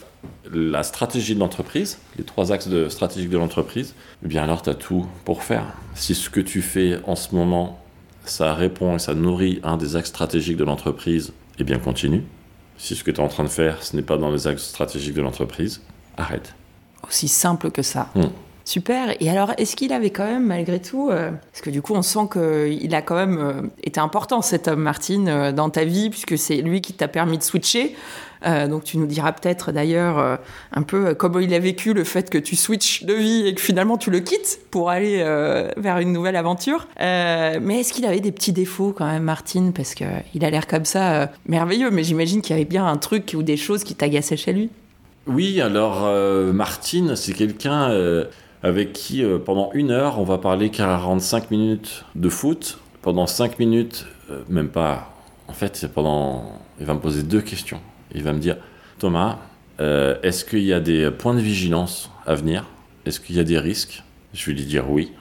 la 0.53 0.83
stratégie 0.83 1.35
de 1.35 1.41
l'entreprise, 1.41 1.99
les 2.17 2.25
trois 2.25 2.53
axes 2.53 2.69
de 2.69 2.89
stratégique 2.89 3.31
de 3.31 3.39
l'entreprise, 3.39 3.95
eh 4.25 4.29
bien 4.29 4.43
alors 4.43 4.63
tu 4.63 4.71
as 4.71 4.75
tout 4.75 5.07
pour 5.25 5.43
faire. 5.43 5.65
Si 5.95 6.15
ce 6.15 6.31
que 6.31 6.41
tu 6.41 6.63
fais 6.63 6.99
en 7.05 7.17
ce 7.17 7.35
moment, 7.35 7.79
ça 8.25 8.55
répond 8.55 8.97
et 8.97 8.99
ça 8.99 9.15
nourrit 9.15 9.61
un 9.63 9.77
des 9.77 9.97
axes 9.97 10.09
stratégiques 10.09 10.57
de 10.57 10.65
l'entreprise, 10.65 11.33
eh 11.59 11.65
bien 11.65 11.79
continue. 11.79 12.25
Si 12.77 12.95
ce 12.95 13.05
que 13.05 13.11
tu 13.11 13.21
es 13.21 13.25
en 13.25 13.29
train 13.29 13.45
de 13.45 13.49
faire, 13.49 13.83
ce 13.83 13.97
n'est 13.97 14.03
pas 14.03 14.17
dans 14.17 14.31
les 14.31 14.47
axes 14.47 14.65
stratégiques 14.65 15.15
de 15.15 15.23
l'entreprise, 15.23 15.83
arrête. 16.17 16.55
Aussi 17.07 17.29
simple 17.29 17.71
que 17.71 17.83
ça. 17.83 18.11
Hmm. 18.15 18.29
Super. 18.69 19.17
Et 19.21 19.31
alors, 19.31 19.55
est-ce 19.57 19.77
qu'il 19.77 19.95
avait 19.95 20.11
quand 20.11 20.27
même, 20.27 20.45
malgré 20.45 20.79
tout, 20.79 21.09
euh, 21.09 21.31
parce 21.31 21.63
que 21.63 21.71
du 21.71 21.81
coup, 21.81 21.95
on 21.95 22.03
sent 22.03 22.29
qu'il 22.31 22.95
a 22.95 23.01
quand 23.01 23.15
même 23.15 23.39
euh, 23.39 23.63
été 23.83 23.99
important, 23.99 24.43
cet 24.43 24.69
homme, 24.69 24.83
Martine, 24.83 25.27
euh, 25.31 25.53
dans 25.53 25.71
ta 25.71 25.85
vie, 25.85 26.11
puisque 26.11 26.37
c'est 26.37 26.57
lui 26.57 26.83
qui 26.83 26.93
t'a 26.93 27.09
permis 27.09 27.39
de 27.39 27.43
switcher. 27.43 27.97
donc, 28.45 28.85
tu 28.85 28.99
nous 28.99 29.07
diras 29.07 29.33
peut-être 29.33 29.73
d'ailleurs 29.73 30.39
un 30.73 30.83
peu 30.83 31.15
comment 31.15 31.41
il 31.41 31.53
a 31.55 31.59
vécu 31.59 31.93
le 31.93 32.05
fait 32.05 32.31
que 32.31 32.39
tu 32.39 32.55
switches 32.55 33.05
de 33.05 33.15
vie 33.15 33.49
et 33.49 33.55
que 33.55 33.61
finalement 33.61 33.97
tu 33.97 34.13
le 34.13 34.21
quittes 34.21 34.61
pour 34.71 34.91
aller 34.91 35.17
vers 35.77 35.99
une 35.99 36.13
nouvelle 36.13 36.37
aventure. 36.37 36.87
mais 37.01 37.81
est-ce 37.81 37.93
qu'il 37.93 38.07
avait 38.07 38.21
des 38.21 38.31
petits 38.31 38.53
défauts 38.53 38.95
quand 38.97 39.07
même, 39.07 39.25
Martine? 39.25 39.73
Parce 39.73 39.95
qu'il 39.95 40.45
a 40.45 40.51
l'air 40.51 40.69
comme 40.69 40.85
ça 40.85 41.33
merveilleux, 41.47 41.91
mais 41.91 42.05
j'imagine 42.05 42.41
qu'il 42.41 42.55
y 42.55 42.59
avait 42.61 42.69
bien 42.69 42.87
un 42.87 42.97
truc 42.97 43.35
ou 43.37 43.43
des 43.43 43.57
choses 43.57 43.83
qui 43.83 43.97
t'agaçaient 43.97 44.37
chez 44.37 44.53
lui. 44.53 44.71
Oui, 45.27 45.61
alors 45.61 46.09
Martine, 46.53 47.17
c'est 47.17 47.33
quelqu'un 47.33 47.91
avec 48.63 48.93
qui 48.93 49.23
euh, 49.23 49.39
pendant 49.39 49.71
une 49.73 49.91
heure, 49.91 50.19
on 50.19 50.25
va 50.25 50.39
parler 50.39 50.71
45 50.71 51.51
minutes 51.51 52.05
de 52.15 52.29
foot. 52.29 52.79
Pendant 53.03 53.27
5 53.27 53.59
minutes, 53.59 54.07
euh, 54.31 54.43
même 54.49 54.69
pas, 54.69 55.15
en 55.47 55.53
fait, 55.53 55.77
c'est 55.77 55.93
pendant... 55.93 56.61
Il 56.81 56.87
va 56.87 56.95
me 56.95 57.01
poser 57.01 57.23
deux 57.23 57.41
questions. 57.41 57.81
Il 58.15 58.23
va 58.23 58.33
me 58.33 58.39
dire, 58.39 58.57
Thomas, 58.99 59.39
euh, 59.81 60.17
est-ce 60.23 60.45
qu'il 60.45 60.65
y 60.65 60.73
a 60.73 60.81
des 60.81 61.11
points 61.11 61.35
de 61.35 61.41
vigilance 61.41 62.11
à 62.27 62.35
venir? 62.35 62.65
Est-ce 63.07 63.21
qu'il 63.21 63.37
y 63.37 63.41
a 63.41 63.45
des 63.45 63.59
risques? 63.59 64.03
Je 64.35 64.47
vais 64.47 64.57
lui 64.57 64.65
dire 64.65 64.91
oui. 64.91 65.13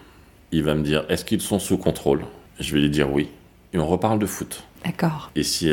Il 0.52 0.64
va 0.64 0.76
me 0.76 0.84
dire, 0.84 1.06
est-ce 1.10 1.26
qu'ils 1.26 1.42
sont 1.42 1.60
sous 1.60 1.78
contrôle? 1.78 2.26
Je 2.60 2.74
vais 2.74 2.82
lui 2.82 2.90
dire 2.90 3.12
oui. 3.12 3.30
Et 3.74 3.78
on 3.78 3.88
reparle 3.88 4.20
de 4.20 4.26
foot. 4.26 4.64
D'accord. 4.84 5.32
Et 5.36 5.44
si, 5.44 5.72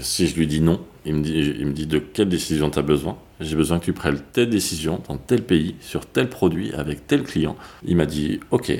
si 0.00 0.26
je 0.26 0.36
lui 0.36 0.46
dis 0.46 0.60
non, 0.60 0.80
il 1.04 1.14
me 1.14 1.22
dit, 1.22 1.54
il 1.58 1.66
me 1.66 1.72
dit 1.72 1.86
de 1.86 1.98
quelle 1.98 2.28
décision 2.28 2.70
tu 2.70 2.78
as 2.78 2.82
besoin? 2.82 3.16
J'ai 3.40 3.56
besoin 3.56 3.78
que 3.78 3.84
tu 3.84 3.92
prennes 3.92 4.20
telle 4.32 4.50
décision 4.50 5.00
dans 5.08 5.16
tel 5.16 5.42
pays, 5.42 5.76
sur 5.80 6.06
tel 6.06 6.28
produit, 6.28 6.72
avec 6.72 7.06
tel 7.06 7.22
client. 7.22 7.56
Il 7.84 7.96
m'a 7.96 8.06
dit, 8.06 8.40
ok. 8.50 8.72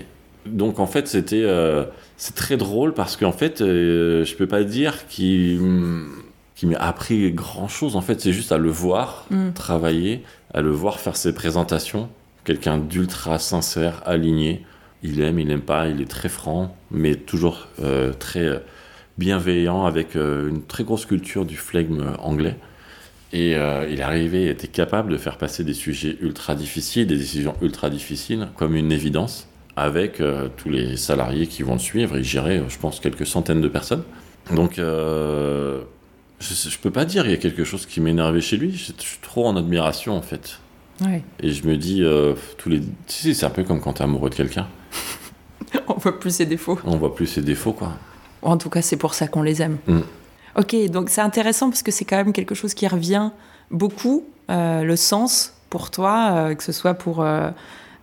Donc 0.47 0.79
en 0.79 0.87
fait, 0.87 1.09
c'était 1.09 1.43
euh, 1.43 1.85
c'est 2.17 2.35
très 2.35 2.57
drôle 2.57 2.95
parce 2.95 3.17
qu'en 3.17 3.33
fait, 3.33 3.61
euh, 3.61 4.25
je 4.25 4.35
peux 4.35 4.47
pas 4.47 4.65
dire 4.65 5.07
qu'il 5.09 5.61
m'a 6.63 6.79
appris 6.79 7.33
grand 7.33 7.69
chose. 7.69 7.97
En 7.97 8.01
fait, 8.01 8.21
c'est 8.21 8.33
juste 8.33 8.53
à 8.53 8.59
le 8.59 8.71
voir 8.71 9.27
mm. 9.31 9.53
travailler, 9.53 10.23
à 10.55 10.63
le 10.63 10.71
voir 10.71 11.01
faire 11.01 11.17
ses 11.17 11.35
présentations. 11.35 12.09
Quelqu'un 12.45 12.79
d'ultra 12.79 13.39
sincère, 13.39 14.03
aligné. 14.07 14.65
Il 15.03 15.21
aime, 15.21 15.39
il 15.39 15.49
n'aime 15.49 15.61
pas, 15.61 15.89
il 15.89 16.01
est 16.01 16.11
très 16.11 16.29
franc, 16.29 16.75
mais 16.91 17.17
toujours 17.17 17.69
euh, 17.83 18.13
très 18.13 18.63
bienveillant, 19.19 19.85
avec 19.85 20.15
une 20.15 20.63
très 20.63 20.85
grosse 20.85 21.07
culture 21.07 21.45
du 21.45 21.57
flegme 21.57 22.17
anglais. 22.19 22.57
Et 23.33 23.53
il 23.53 24.03
arrivé, 24.03 24.45
il 24.45 24.49
était 24.49 24.69
capable 24.69 25.13
de 25.13 25.19
faire 25.19 25.37
passer 25.37 25.65
des 25.65 25.75
sujets 25.75 26.17
ultra 26.21 26.55
difficiles, 26.55 27.07
des 27.07 27.19
décisions 27.19 27.55
ultra 27.61 27.91
difficiles, 27.91 28.49
comme 28.57 28.77
une 28.77 28.93
évidence, 28.93 29.49
avec 29.77 30.23
tous 30.57 30.71
les 30.71 30.97
salariés 30.97 31.47
qui 31.47 31.63
vont 31.63 31.75
le 31.75 31.79
suivre. 31.81 32.17
Il 32.17 32.25
gérait, 32.25 32.63
je 32.69 32.79
pense, 32.79 33.01
quelques 33.01 33.27
centaines 33.27 33.61
de 33.61 33.69
personnes. 33.69 34.05
Donc, 34.55 34.77
je, 34.77 35.83
je, 36.41 36.79
peux 36.79 36.91
pas 36.91 37.05
dire, 37.05 37.25
il 37.27 37.31
y 37.31 37.35
a 37.35 37.39
quelque 37.39 37.65
chose 37.65 37.87
qui 37.87 38.01
m'énervait 38.01 38.41
chez 38.41 38.57
lui. 38.57 38.73
Je, 38.73 38.93
suis 38.99 39.19
trop 39.21 39.47
en 39.47 39.57
admiration, 39.57 40.17
en 40.17 40.23
fait. 40.23 40.61
Et 41.43 41.51
je 41.51 41.67
me 41.67 41.77
dis, 41.77 42.03
euh, 42.03 42.35
tous 42.59 42.69
les. 42.69 42.81
C'est 43.07 43.45
un 43.45 43.51
peu 43.51 43.65
comme 43.65 43.81
quand 43.81 43.95
tu 43.95 44.01
es 44.01 44.05
amoureux 44.05 44.31
de 44.31 44.35
quelqu'un. 44.35 44.67
On 45.89 45.95
voit 45.95 46.19
plus 46.19 46.31
ses 46.31 46.47
défauts. 46.47 46.79
On 46.85 46.97
voit 46.97 47.15
plus 47.15 47.27
ses 47.27 47.43
défauts, 47.43 47.73
quoi. 47.73 47.93
En 48.43 48.57
tout 48.57 48.71
cas, 48.71 48.83
c'est 48.83 48.97
pour 48.97 49.15
ça 49.15 49.29
qu'on 49.29 49.43
les 49.43 49.63
aime. 49.63 49.79
Mm. 49.87 50.01
Ok, 50.59 50.75
donc 50.91 51.11
c'est 51.11 51.21
intéressant 51.21 51.69
parce 51.69 51.83
que 51.83 51.91
c'est 51.91 52.05
quand 52.05 52.17
même 52.17 52.33
quelque 52.33 52.55
chose 52.55 52.75
qui 52.75 52.89
revient 52.89 53.31
beaucoup, 53.71 54.25
euh, 54.51 54.83
le 54.83 54.97
sens 54.97 55.53
pour 55.71 55.91
toi, 55.91 56.31
euh, 56.33 56.55
que 56.55 56.63
ce 56.63 56.73
soit 56.73 56.95
pour 56.95 57.25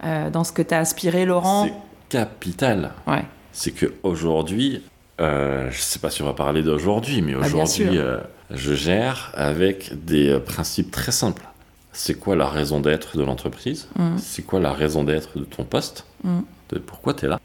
dans 0.03 0.43
ce 0.43 0.51
que 0.51 0.61
tu 0.61 0.73
as 0.73 0.79
aspiré, 0.79 1.25
Laurent. 1.25 1.65
C'est 1.65 1.73
capital. 2.09 2.91
Ouais. 3.07 3.23
C'est 3.53 3.71
qu'aujourd'hui, 3.71 4.83
euh, 5.21 5.69
je 5.69 5.77
ne 5.77 5.81
sais 5.81 5.99
pas 5.99 6.09
si 6.09 6.21
on 6.21 6.25
va 6.25 6.33
parler 6.33 6.63
d'aujourd'hui, 6.63 7.21
mais 7.21 7.33
ah, 7.35 7.45
aujourd'hui, 7.45 7.97
euh, 7.97 8.17
je 8.51 8.73
gère 8.73 9.31
avec 9.35 9.93
des 10.05 10.29
euh, 10.29 10.39
principes 10.39 10.91
très 10.91 11.11
simples. 11.11 11.43
C'est 11.91 12.15
quoi 12.15 12.35
la 12.35 12.47
raison 12.47 12.79
d'être 12.79 13.17
de 13.17 13.23
l'entreprise? 13.23 13.87
Mm. 13.95 14.17
C'est 14.17 14.41
quoi 14.41 14.59
la 14.59 14.73
raison 14.73 15.03
d'être 15.03 15.37
de 15.37 15.43
ton 15.43 15.63
poste? 15.63 16.05
Mm. 16.23 16.39
Pourquoi 16.79 17.13
tu 17.13 17.25
es 17.25 17.29
là 17.29 17.39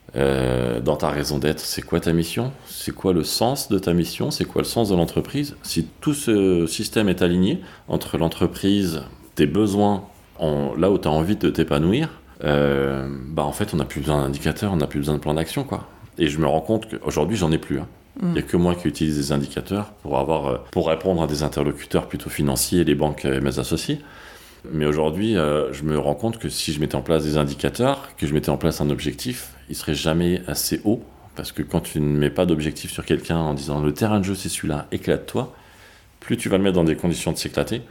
Dans 0.80 0.96
ta 0.96 1.08
raison 1.10 1.38
d'être, 1.38 1.60
c'est 1.60 1.82
quoi 1.82 2.00
ta 2.00 2.12
mission 2.12 2.52
C'est 2.66 2.94
quoi 2.94 3.12
le 3.12 3.24
sens 3.24 3.68
de 3.68 3.78
ta 3.78 3.92
mission 3.92 4.30
C'est 4.30 4.44
quoi 4.44 4.62
le 4.62 4.66
sens 4.66 4.88
de 4.90 4.96
l'entreprise 4.96 5.56
Si 5.62 5.86
tout 6.00 6.14
ce 6.14 6.66
système 6.66 7.08
est 7.08 7.22
aligné 7.22 7.60
entre 7.88 8.18
l'entreprise, 8.18 9.02
tes 9.34 9.46
besoins, 9.46 10.04
là 10.40 10.90
où 10.90 10.98
tu 10.98 11.08
as 11.08 11.10
envie 11.10 11.36
de 11.36 11.50
t'épanouir, 11.50 12.20
bah 12.42 13.44
en 13.44 13.52
fait, 13.52 13.74
on 13.74 13.76
n'a 13.76 13.84
plus 13.84 14.00
besoin 14.00 14.22
d'indicateurs, 14.22 14.72
on 14.72 14.76
n'a 14.76 14.86
plus 14.86 15.00
besoin 15.00 15.14
de 15.14 15.20
plan 15.20 15.34
d'action, 15.34 15.64
quoi. 15.64 15.88
Et 16.18 16.28
je 16.28 16.38
me 16.38 16.46
rends 16.46 16.60
compte 16.60 16.88
qu'aujourd'hui, 16.90 17.36
j'en 17.36 17.52
ai 17.52 17.58
plus. 17.58 17.78
Hein. 17.78 17.86
Mm. 18.20 18.26
Il 18.26 18.32
n'y 18.32 18.38
a 18.40 18.42
que 18.42 18.56
moi 18.56 18.74
qui 18.74 18.88
utilise 18.88 19.16
des 19.16 19.32
indicateurs 19.32 19.92
pour, 20.02 20.18
avoir, 20.18 20.46
euh, 20.46 20.58
pour 20.72 20.88
répondre 20.88 21.22
à 21.22 21.26
des 21.26 21.42
interlocuteurs 21.42 22.08
plutôt 22.08 22.30
financiers, 22.30 22.84
les 22.84 22.94
banques 22.94 23.24
et 23.24 23.40
mes 23.40 23.58
associés. 23.58 24.00
Mais 24.72 24.86
aujourd'hui, 24.86 25.36
euh, 25.36 25.72
je 25.72 25.82
me 25.84 25.98
rends 25.98 26.14
compte 26.14 26.38
que 26.38 26.48
si 26.48 26.72
je 26.72 26.80
mettais 26.80 26.96
en 26.96 27.02
place 27.02 27.24
des 27.24 27.36
indicateurs, 27.36 28.08
que 28.16 28.26
je 28.26 28.34
mettais 28.34 28.50
en 28.50 28.56
place 28.56 28.80
un 28.80 28.90
objectif, 28.90 29.52
il 29.68 29.76
serait 29.76 29.94
jamais 29.94 30.42
assez 30.46 30.80
haut. 30.84 31.02
Parce 31.36 31.52
que 31.52 31.62
quand 31.62 31.80
tu 31.80 32.00
ne 32.00 32.18
mets 32.18 32.30
pas 32.30 32.46
d'objectif 32.46 32.90
sur 32.90 33.04
quelqu'un 33.04 33.36
en 33.36 33.54
disant 33.54 33.80
le 33.80 33.94
terrain 33.94 34.18
de 34.18 34.24
jeu 34.24 34.34
c'est 34.34 34.48
celui-là, 34.48 34.88
éclate-toi, 34.90 35.54
plus 36.18 36.36
tu 36.36 36.48
vas 36.48 36.56
le 36.58 36.64
mettre 36.64 36.74
dans 36.74 36.84
des 36.84 36.96
conditions 36.96 37.30
de 37.30 37.36
s'éclater, 37.36 37.82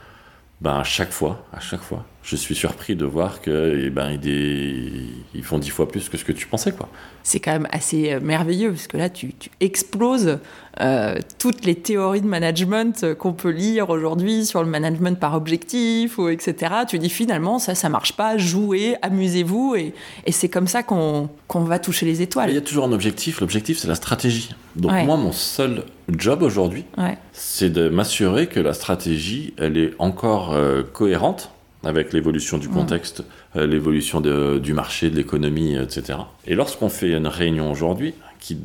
ben 0.59 0.75
à 0.75 0.83
chaque 0.83 1.11
fois, 1.11 1.45
à 1.53 1.61
chaque 1.61 1.79
fois, 1.79 2.05
je 2.27 2.35
suis 2.35 2.55
surpris 2.55 2.97
de 2.97 3.05
voir 3.05 3.39
que 3.39 3.85
eh 3.85 3.89
ben, 3.89 4.19
ils, 4.21 5.43
font 5.43 5.59
dix 5.59 5.69
fois 5.69 5.87
plus 5.87 6.09
que 6.09 6.17
ce 6.17 6.25
que 6.25 6.33
tu 6.33 6.45
pensais. 6.45 6.73
quoi. 6.73 6.89
C'est 7.23 7.39
quand 7.39 7.53
même 7.53 7.69
assez 7.71 8.11
euh, 8.11 8.19
merveilleux, 8.19 8.71
parce 8.71 8.87
que 8.87 8.97
là, 8.97 9.09
tu, 9.09 9.33
exploses 9.61 10.37
euh, 10.81 11.19
toutes 11.39 11.63
les 11.63 11.75
théories 11.75 12.19
de 12.19 12.27
management 12.27 13.13
qu'on 13.13 13.31
peut 13.31 13.49
lire 13.49 13.89
aujourd'hui 13.89 14.45
sur 14.45 14.61
le 14.61 14.69
management 14.69 15.17
par 15.17 15.35
objectif, 15.35 16.17
ou 16.17 16.27
etc. 16.27 16.73
Tu 16.85 16.99
dis 16.99 17.09
finalement, 17.09 17.59
ça, 17.59 17.75
ça 17.75 17.87
marche 17.87 18.11
pas, 18.11 18.37
jouez, 18.37 18.97
amusez-vous, 19.01 19.75
et, 19.75 19.93
c'est 20.29 20.49
comme 20.49 20.67
ça 20.67 20.83
qu'on 20.83 21.29
va 21.49 21.79
toucher 21.79 22.05
les 22.05 22.21
étoiles. 22.21 22.49
Il 22.49 22.55
y 22.55 22.59
a 22.59 22.61
toujours 22.61 22.83
un 22.83 22.91
objectif, 22.91 23.39
l'objectif 23.39 23.77
c'est 23.77 23.87
la 23.87 23.95
stratégie. 23.95 24.53
Donc 24.75 24.91
moi, 25.05 25.15
mon 25.15 25.31
seul 25.31 25.85
job 26.09 26.43
aujourd'hui, 26.43 26.83
c'est 27.31 27.69
de 27.69 27.87
m'assurer 27.87 28.47
que 28.47 28.59
la 28.59 28.73
stratégie, 28.73 29.53
elle 29.57 29.77
est 29.77 29.93
encore 29.97 30.53
euh, 30.53 30.83
cohérente 30.83 31.51
avec 31.87 32.11
l'évolution 32.11 32.57
du 32.57 32.67
contexte, 32.67 33.23
euh, 33.55 33.65
l'évolution 33.65 34.21
du 34.21 34.73
marché, 34.73 35.09
de 35.09 35.15
l'économie, 35.15 35.75
etc. 35.75 36.19
Et 36.45 36.53
lorsqu'on 36.53 36.89
fait 36.89 37.11
une 37.11 37.27
réunion 37.27 37.71
aujourd'hui, 37.71 38.13
qui, 38.39 38.57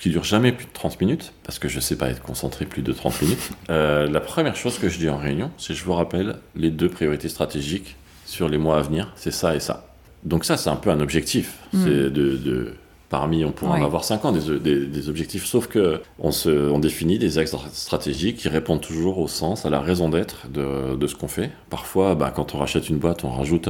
qui 0.00 0.10
dure 0.10 0.24
jamais 0.24 0.52
plus 0.52 0.66
de 0.66 0.72
30 0.72 1.00
minutes, 1.00 1.32
parce 1.44 1.58
que 1.58 1.68
je 1.68 1.76
ne 1.76 1.80
sais 1.80 1.96
pas 1.96 2.08
être 2.08 2.22
concentré 2.22 2.64
plus 2.64 2.82
de 2.82 2.92
30 2.92 3.22
minutes, 3.22 3.50
euh, 3.70 4.08
la 4.08 4.20
première 4.20 4.56
chose 4.56 4.78
que 4.78 4.88
je 4.88 4.98
dis 4.98 5.08
en 5.08 5.18
réunion, 5.18 5.50
c'est 5.58 5.74
je 5.74 5.84
vous 5.84 5.92
rappelle 5.92 6.36
les 6.56 6.70
deux 6.70 6.88
priorités 6.88 7.28
stratégiques 7.28 7.96
sur 8.26 8.48
les 8.48 8.58
mois 8.58 8.78
à 8.78 8.82
venir, 8.82 9.12
c'est 9.16 9.30
ça 9.30 9.54
et 9.54 9.60
ça. 9.60 9.86
Donc 10.24 10.44
ça, 10.44 10.56
c'est 10.56 10.70
un 10.70 10.76
peu 10.76 10.90
un 10.90 11.00
objectif, 11.00 11.58
mm. 11.72 11.84
c'est 11.84 12.10
de 12.10 12.74
Parmi, 13.14 13.44
on 13.44 13.52
pourrait 13.52 13.80
en 13.80 13.84
avoir 13.84 14.02
5 14.02 14.24
ans 14.24 14.32
des, 14.32 15.08
objectifs, 15.08 15.44
sauf 15.46 15.68
que 15.68 16.00
on, 16.18 16.32
se, 16.32 16.50
on 16.50 16.80
définit 16.80 17.16
des 17.16 17.38
axes 17.38 17.54
stratégiques 17.72 18.38
qui 18.38 18.48
répondent 18.48 18.80
toujours 18.80 19.18
au 19.18 19.28
sens, 19.28 19.64
à 19.64 19.70
la 19.70 19.80
raison 19.80 20.08
d'être 20.08 20.48
de, 20.48 21.06
ce 21.06 21.14
qu'on 21.14 21.28
fait. 21.28 21.52
Parfois, 21.70 22.16
bah, 22.16 22.32
quand 22.34 22.56
on 22.56 22.58
rachète 22.58 22.88
une 22.88 22.98
boîte, 22.98 23.22
on 23.22 23.30
rajoute 23.30 23.68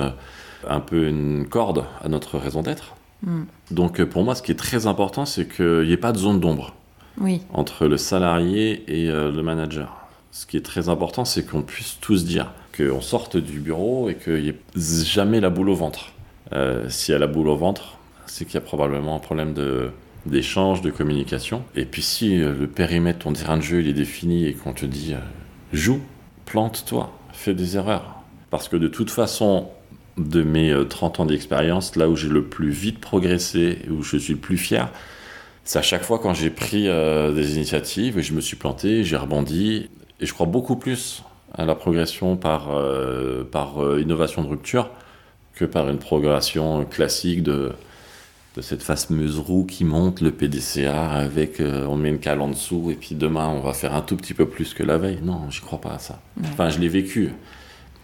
un, 0.66 0.80
peu 0.80 1.08
une 1.08 1.46
corde 1.46 1.84
à 2.02 2.08
notre 2.08 2.38
raison 2.38 2.62
d'être. 2.62 2.94
Hmm. 3.22 3.42
Donc 3.70 4.02
pour 4.04 4.24
moi, 4.24 4.34
ce 4.34 4.40
qui 4.40 4.50
est 4.50 4.58
très 4.58 4.86
important, 4.86 5.26
c'est 5.26 5.46
qu'il 5.46 5.82
n'y 5.82 5.92
ait 5.92 5.98
pas 5.98 6.12
de 6.12 6.18
zone 6.18 6.40
d'ombre 6.40 6.72
entre 7.52 7.86
le 7.86 7.98
salarié 7.98 8.82
et 8.88 9.10
euh, 9.10 9.30
le 9.30 9.42
manager. 9.42 10.06
Ce 10.32 10.46
qui 10.46 10.56
est 10.56 10.64
très 10.64 10.88
important, 10.88 11.26
c'est 11.26 11.44
qu'on 11.44 11.60
puisse 11.60 11.98
tous 12.00 12.24
dire 12.24 12.50
qu'on 12.74 13.02
sorte 13.02 13.36
du 13.36 13.60
bureau 13.60 14.08
et 14.08 14.14
qu'il 14.14 14.42
n'y 14.42 14.48
ait 14.48 14.58
jamais 14.74 15.40
la 15.40 15.50
boule 15.50 15.68
au 15.68 15.74
ventre. 15.74 16.12
Euh, 16.54 16.88
S'il 16.88 17.12
y 17.12 17.14
a 17.14 17.18
la 17.18 17.26
boule 17.26 17.48
au 17.48 17.56
ventre, 17.56 17.98
c'est 18.26 18.44
qu'il 18.44 18.54
y 18.54 18.58
a 18.58 18.60
probablement 18.60 19.16
un 19.16 19.20
problème 19.20 19.54
de, 19.54 19.90
d'échange, 20.26 20.82
de 20.82 20.90
communication. 20.90 21.64
Et 21.76 21.84
puis 21.84 22.02
si 22.02 22.40
euh, 22.40 22.54
le 22.58 22.66
périmètre, 22.66 23.20
ton 23.20 23.32
terrain 23.32 23.56
de 23.56 23.62
jeu, 23.62 23.80
il 23.80 23.88
est 23.88 23.94
défini 23.94 24.46
et 24.46 24.54
qu'on 24.54 24.72
te 24.72 24.86
dit 24.86 25.14
euh, 25.14 25.18
joue, 25.72 26.00
plante-toi, 26.46 27.12
fais 27.32 27.54
des 27.54 27.76
erreurs. 27.76 28.16
Parce 28.50 28.68
que 28.68 28.76
de 28.76 28.88
toute 28.88 29.10
façon, 29.10 29.68
de 30.16 30.42
mes 30.42 30.72
30 30.88 31.18
euh, 31.18 31.22
ans 31.22 31.26
d'expérience, 31.26 31.96
là 31.96 32.08
où 32.08 32.16
j'ai 32.16 32.28
le 32.28 32.44
plus 32.44 32.70
vite 32.70 33.00
progressé, 33.00 33.78
où 33.90 34.02
je 34.02 34.16
suis 34.16 34.34
le 34.34 34.38
plus 34.38 34.56
fier, 34.56 34.90
c'est 35.64 35.78
à 35.78 35.82
chaque 35.82 36.02
fois 36.02 36.18
quand 36.18 36.34
j'ai 36.34 36.50
pris 36.50 36.82
des 36.82 37.56
initiatives 37.56 38.18
et 38.18 38.22
je 38.22 38.34
me 38.34 38.42
suis 38.42 38.56
planté, 38.56 39.02
j'ai 39.02 39.16
rebondi. 39.16 39.88
Et 40.20 40.26
je 40.26 40.34
crois 40.34 40.44
beaucoup 40.44 40.76
plus 40.76 41.22
à 41.54 41.64
la 41.64 41.74
progression 41.74 42.36
par, 42.36 42.68
par 43.50 43.98
innovation 43.98 44.42
de 44.42 44.48
rupture 44.48 44.90
que 45.54 45.64
par 45.64 45.88
une 45.88 45.96
progression 45.96 46.84
classique 46.84 47.42
de 47.42 47.72
de 48.54 48.60
cette 48.60 48.82
fameuse 48.82 49.38
roue 49.38 49.64
qui 49.64 49.84
monte, 49.84 50.20
le 50.20 50.30
PDCA, 50.30 51.10
avec 51.10 51.60
euh, 51.60 51.86
on 51.86 51.96
met 51.96 52.10
une 52.10 52.20
cale 52.20 52.40
en 52.40 52.48
dessous, 52.48 52.90
et 52.90 52.94
puis 52.94 53.14
demain 53.14 53.48
on 53.48 53.60
va 53.60 53.72
faire 53.72 53.94
un 53.94 54.00
tout 54.00 54.16
petit 54.16 54.34
peu 54.34 54.46
plus 54.46 54.74
que 54.74 54.82
la 54.82 54.96
veille. 54.96 55.18
Non, 55.22 55.50
j'y 55.50 55.60
crois 55.60 55.80
pas 55.80 55.94
à 55.94 55.98
ça. 55.98 56.20
Enfin, 56.44 56.68
je 56.68 56.78
l'ai 56.78 56.88
vécu. 56.88 57.32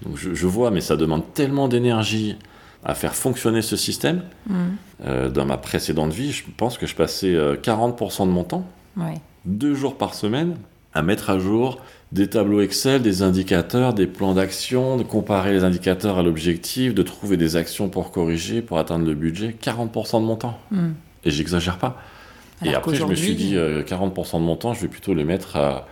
Donc 0.03 0.17
je, 0.17 0.47
vois, 0.47 0.71
mais 0.71 0.81
ça 0.81 0.97
demande 0.97 1.23
tellement 1.35 1.69
d'énergie 1.69 2.37
à 2.85 2.95
faire 2.95 3.15
fonctionner 3.15 3.63
ce 3.63 3.77
système. 3.77 4.23
Euh, 5.05 5.29
dans 5.29 5.45
ma 5.45 5.59
précédente 5.59 6.13
vie, 6.13 6.33
je 6.33 6.45
pense 6.57 6.79
que 6.79 6.87
je 6.87 6.97
passais 6.97 7.35
40% 7.35 8.23
euh, 8.23 8.27
de 8.27 8.31
mon 8.31 8.45
temps, 8.45 8.67
deux 9.45 9.75
jours 9.75 9.97
par 9.97 10.15
semaine, 10.15 10.57
à 10.95 11.03
mettre 11.03 11.31
à 11.31 11.39
jour 11.39 11.81
des 12.13 12.29
tableaux 12.29 12.61
Excel, 12.61 13.03
des 13.03 13.23
indicateurs, 13.23 13.95
des 13.95 14.07
plans 14.07 14.35
d'action, 14.35 14.97
de 14.97 15.03
comparer 15.03 15.53
les 15.53 15.63
indicateurs 15.63 16.19
à 16.19 16.23
l'objectif, 16.23 16.95
de 16.95 17.03
trouver 17.03 17.37
des 17.37 17.57
actions 17.57 17.89
pour 17.89 18.11
corriger, 18.11 18.63
pour 18.63 18.79
atteindre 18.79 19.07
le 19.07 19.15
budget. 19.15 19.55
40% 19.63 20.21
de 20.21 20.27
mon 20.27 20.37
temps. 20.37 20.59
Hmm. 20.71 20.91
Et 21.25 21.31
j'exagère 21.31 21.79
pas. 21.79 22.03
et 22.65 22.75
après, 22.75 22.97
je 22.97 23.05
me 23.05 23.15
suis 23.15 23.35
dit, 23.35 23.55
40% 23.55 23.57
euh, 23.57 24.39
de 24.39 24.45
mon 24.45 24.57
temps, 24.57 24.75
je 24.75 24.81
vais 24.81 24.89
plutôt 24.89 25.15
les 25.15 25.25
mettre 25.25 25.57
à, 25.57 25.87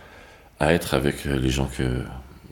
être 0.59 0.93
avec 0.93 1.23
les 1.23 1.49
gens 1.49 1.69
que, 1.77 1.83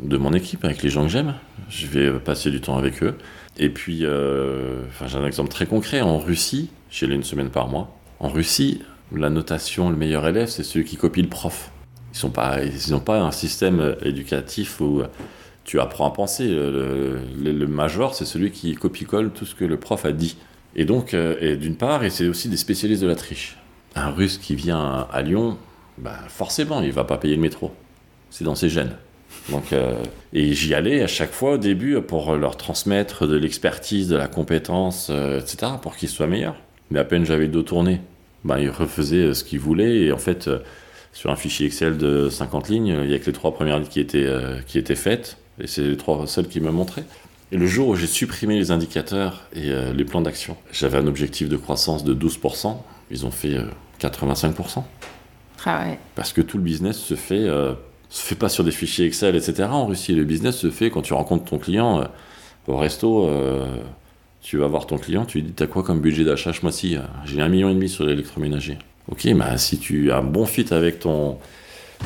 de 0.02 0.18
mon 0.18 0.32
équipe, 0.32 0.64
avec 0.64 0.82
les 0.82 0.90
gens 0.90 1.04
que 1.04 1.10
j'aime. 1.10 1.34
Je 1.70 1.88
vais 1.88 2.20
passer 2.20 2.52
du 2.52 2.62
temps 2.62 2.78
avec 2.78 3.04
eux. 3.04 3.18
Et 3.58 3.70
puis, 3.70 4.06
euh, 4.06 4.84
j'ai 5.06 5.18
un 5.18 5.26
exemple 5.26 5.50
très 5.50 5.66
concret. 5.66 6.00
En 6.00 6.20
Russie, 6.20 6.70
j'y 6.90 7.04
allais 7.04 7.16
une 7.16 7.24
semaine 7.24 7.50
par 7.50 7.68
mois. 7.68 7.94
En 8.20 8.30
Russie, 8.30 8.82
la 9.14 9.30
notation, 9.30 9.90
le 9.90 9.98
meilleur 9.98 10.26
élève, 10.26 10.48
c'est 10.48 10.64
celui 10.64 10.86
qui 10.86 10.96
copie 10.96 11.22
le 11.22 11.28
prof. 11.28 11.72
Ils 12.24 12.92
n'ont 12.92 13.00
pas, 13.00 13.20
un 13.20 13.32
système 13.32 13.96
éducatif 14.04 14.80
où 14.82 15.04
tu 15.64 15.80
apprends 15.80 16.08
à 16.08 16.12
penser. 16.12 16.48
Le, 16.48 17.68
major, 17.68 18.16
c'est 18.16 18.26
celui 18.26 18.52
qui 18.52 18.76
copie-colle 18.76 19.32
tout 19.32 19.46
ce 19.46 19.56
que 19.56 19.66
le 19.66 19.78
prof 19.78 20.06
a 20.06 20.12
dit. 20.12 20.38
Et 20.78 20.86
donc, 20.86 21.14
euh, 21.14 21.56
d'une 21.56 21.76
part, 21.76 22.04
et 22.04 22.10
c'est 22.10 22.28
aussi 22.28 22.50
des 22.50 22.58
spécialistes 22.58 23.02
de 23.02 23.08
la 23.08 23.16
triche. 23.16 23.58
Un 23.96 24.12
russe 24.12 24.38
qui 24.38 24.56
vient 24.56 25.08
à 25.12 25.22
Lyon, 25.24 25.58
bah 25.98 26.20
forcément, 26.28 26.82
il 26.82 26.92
va 26.92 27.04
pas 27.04 27.18
payer 27.18 27.36
le 27.36 27.42
métro. 27.42 27.74
C'est 28.30 28.44
dans 28.44 28.56
ses 28.56 28.70
gènes. 28.70 28.96
Donc, 29.50 29.74
euh, 29.74 29.96
et 30.34 30.54
j'y 30.54 30.76
allais 30.76 31.02
à 31.02 31.08
chaque 31.08 31.32
fois 31.32 31.54
au 31.54 31.58
début 31.58 32.00
pour 32.02 32.36
leur 32.36 32.58
transmettre 32.58 33.28
de 33.28 33.36
l'expertise, 33.36 34.08
de 34.08 34.16
la 34.16 34.28
compétence, 34.28 35.08
euh, 35.10 35.40
etc., 35.40 35.74
pour 35.82 35.96
qu'ils 35.96 36.10
soient 36.10 36.28
meilleurs. 36.28 36.56
Mais 36.92 37.00
à 37.00 37.04
peine 37.04 37.26
j'avais 37.26 37.46
le 37.46 37.52
dos 37.52 37.64
tourné, 37.64 38.02
bah, 38.44 38.60
ils 38.60 38.70
refaisaient 38.70 39.34
ce 39.34 39.44
qu'ils 39.44 39.60
voulaient. 39.60 40.02
Et 40.02 40.12
en 40.12 40.18
fait, 40.18 40.48
sur 41.14 41.32
un 41.32 41.36
fichier 41.36 41.66
Excel 41.66 41.98
de 41.98 42.30
50 42.30 42.70
lignes, 42.70 42.96
il 43.04 43.10
n'y 43.10 43.16
a 43.16 43.20
que 43.20 43.26
les 43.26 43.34
trois 43.34 43.54
premières 43.54 43.80
lignes 43.80 43.88
qui 43.88 44.00
étaient, 44.00 44.26
euh, 44.26 44.60
qui 44.68 44.78
étaient 44.78 44.96
faites, 44.96 45.38
et 45.60 45.68
c'est 45.68 45.82
les 45.82 45.98
trois 45.98 46.28
seules 46.28 46.48
qui 46.48 46.62
me 46.62 46.72
montraient. 46.72 47.06
Et 47.52 47.58
le 47.58 47.66
jour 47.66 47.88
où 47.88 47.96
j'ai 47.96 48.08
supprimé 48.08 48.56
les 48.56 48.72
indicateurs 48.72 49.48
et 49.54 49.72
euh, 49.72 49.94
les 49.94 50.06
plans 50.06 50.22
d'action, 50.22 50.58
j'avais 50.72 50.98
un 50.98 51.08
objectif 51.08 51.50
de 51.50 51.58
croissance 51.58 52.04
de 52.04 52.14
12%, 52.14 52.76
ils 53.10 53.26
ont 53.26 53.32
fait 53.32 53.58
85%. 54.00 54.80
Euh, 54.80 54.82
Ah 55.66 55.86
ouais. 55.86 56.00
Parce 56.16 56.34
que 56.34 56.42
tout 56.42 56.58
le 56.58 56.64
business 56.64 56.98
se 56.98 57.16
fait, 57.16 57.48
se 58.10 58.22
fait 58.22 58.36
pas 58.36 58.50
sur 58.50 58.64
des 58.64 58.72
fichiers 58.72 59.06
Excel, 59.06 59.36
etc. 59.36 59.64
En 59.72 59.88
Russie, 59.88 60.14
le 60.14 60.24
business 60.24 60.58
se 60.58 60.70
fait 60.70 60.92
quand 60.92 61.02
tu 61.02 61.14
rencontres 61.14 61.46
ton 61.46 61.58
client 61.58 62.08
au 62.68 62.78
resto. 62.78 63.30
tu 64.42 64.58
vas 64.58 64.68
voir 64.68 64.86
ton 64.86 64.98
client, 64.98 65.26
tu 65.26 65.40
lui 65.40 65.48
dis 65.48 65.54
T'as 65.54 65.68
quoi 65.68 65.84
comme 65.84 66.00
budget 66.00 66.26
d'achat 66.26 66.54
ce 66.54 66.62
mois-ci? 66.62 66.98
J'ai 67.26 67.42
un 67.42 67.50
million 67.50 67.70
et 67.70 67.74
demi 67.74 67.90
sur 67.90 68.06
l'électroménager. 68.06 68.78
Ok, 69.12 69.28
bah, 69.36 69.58
si 69.58 69.78
tu 69.80 70.12
as 70.12 70.18
un 70.18 70.24
bon 70.24 70.46
fit 70.46 70.66
avec 70.74 71.00
ton, 71.00 71.38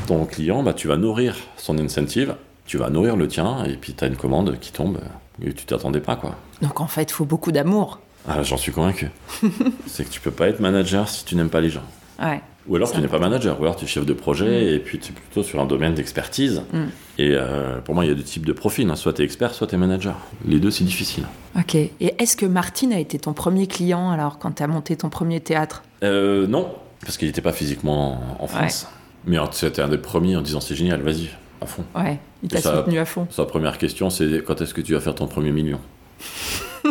ton 0.08 0.26
client, 0.26 0.64
bah, 0.64 0.74
tu 0.74 0.88
vas 0.88 0.98
nourrir 0.98 1.36
son 1.58 1.78
incentive, 1.80 2.36
tu 2.66 2.78
vas 2.78 2.90
nourrir 2.90 3.16
le 3.18 3.28
tien, 3.28 3.64
et 3.66 3.74
puis 3.76 3.94
tu 3.94 4.04
as 4.04 4.08
une 4.08 4.16
commande 4.18 4.58
qui 4.60 4.72
tombe 4.72 5.00
et 5.44 5.54
tu 5.54 5.66
t'attendais 5.66 6.00
pas. 6.02 6.16
quoi. 6.16 6.36
Donc 6.62 6.80
en 6.80 6.88
fait, 6.88 7.04
il 7.04 7.14
faut 7.14 7.26
beaucoup 7.26 7.52
d'amour. 7.52 8.00
Ah, 8.28 8.44
J'en 8.44 8.58
suis 8.58 8.72
convaincu. 8.72 9.10
C'est 9.88 10.04
que 10.06 10.10
tu 10.12 10.22
peux 10.22 10.30
pas 10.32 10.48
être 10.48 10.60
manager 10.60 11.10
si 11.10 11.26
tu 11.26 11.36
n'aimes 11.36 11.50
pas 11.50 11.62
les 11.62 11.70
gens. 11.72 11.84
Ouais. 12.22 12.40
Ou 12.68 12.76
alors 12.76 12.92
tu 12.92 13.02
n'es 13.02 13.08
pas 13.08 13.18
manager, 13.18 13.60
ou 13.60 13.64
alors 13.64 13.76
tu 13.76 13.86
es 13.86 13.88
chef 13.88 14.06
de 14.06 14.14
projet 14.14 14.76
et 14.76 14.78
puis 14.78 15.00
tu 15.00 15.12
es 15.12 15.16
plutôt 15.16 15.42
sur 15.42 15.60
un 15.60 15.66
domaine 15.66 15.96
d'expertise. 15.96 16.62
Mm. 16.72 16.84
Et 17.18 17.32
euh, 17.32 17.80
pour 17.80 17.96
moi, 17.96 18.06
il 18.06 18.10
y 18.10 18.12
a 18.12 18.14
deux 18.16 18.22
types 18.22 18.46
de 18.46 18.54
profils. 18.54 18.88
hein. 18.88 18.96
Soit 18.96 19.14
tu 19.14 19.24
es 19.24 19.26
expert, 19.26 19.56
soit 19.56 19.66
tu 19.66 19.74
es 19.74 19.78
manager. 19.80 20.16
Les 20.46 20.60
deux, 20.60 20.70
c'est 20.70 20.84
difficile. 20.84 21.24
Ok. 21.58 21.74
Et 21.74 21.92
est-ce 22.20 22.38
que 22.38 22.46
Martine 22.46 22.94
a 22.94 23.00
été 23.00 23.18
ton 23.18 23.34
premier 23.34 23.66
client 23.66 24.12
alors 24.12 24.38
quand 24.38 24.52
tu 24.52 24.62
as 24.62 24.68
monté 24.68 24.96
ton 24.96 25.10
premier 25.10 25.40
théâtre? 25.40 25.82
Euh, 26.04 26.46
non, 26.46 26.70
parce 27.04 27.18
qu'il 27.18 27.28
n'était 27.28 27.42
pas 27.42 27.54
physiquement 27.54 28.22
en 28.40 28.48
France. 28.48 28.88
Mais 29.26 29.38
euh, 29.38 29.46
c'était 29.52 29.82
un 29.82 29.88
des 29.90 29.98
premiers 29.98 30.36
en 30.36 30.42
disant 30.42 30.60
c'est 30.62 30.76
génial, 30.76 31.02
vas-y, 31.02 31.30
à 31.62 31.66
fond. 31.66 31.84
Ouais. 31.96 32.20
Il 32.44 32.50
t'a 32.50 32.62
soutenu 32.62 32.98
à 33.00 33.06
fond. 33.06 33.28
Sa 33.30 33.46
première 33.46 33.78
question, 33.78 34.10
c'est 34.10 34.44
quand 34.46 34.60
est-ce 34.62 34.74
que 34.74 34.82
tu 34.82 34.94
vas 34.94 35.00
faire 35.00 35.16
ton 35.16 35.28
premier 35.28 35.52
million 35.52 35.80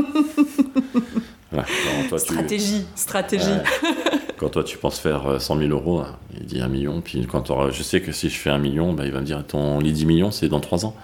Voilà. 1.53 1.67
Quand 1.67 2.09
toi, 2.09 2.19
tu- 2.21 2.27
Stratégie, 2.33 2.85
stratégie. 2.95 3.51
Ouais. 3.51 3.63
Quand 4.39 4.49
toi 4.51 4.63
tu 4.65 4.79
penses 4.79 4.99
faire 5.01 5.27
euh, 5.27 5.39
100 5.39 5.59
000 5.59 5.71
euros, 5.71 6.03
il 6.39 6.47
dit 6.47 6.61
un 6.61 6.69
million. 6.69 7.01
Puis 7.01 7.27
quand 7.27 7.71
je 7.71 7.83
sais 7.83 8.01
que 8.01 8.13
si 8.13 8.31
je 8.31 8.37
fais 8.39 8.51
un 8.51 8.59
million, 8.59 8.93
bah, 8.93 9.05
il 9.07 9.13
va 9.13 9.21
me 9.21 9.27
dire 9.27 9.45
ton 9.47 9.81
lit 9.81 9.93
10 9.93 10.07
millions, 10.07 10.31
c'est 10.31 10.49
dans 10.49 10.61
3 10.61 10.87
ans. 10.87 10.95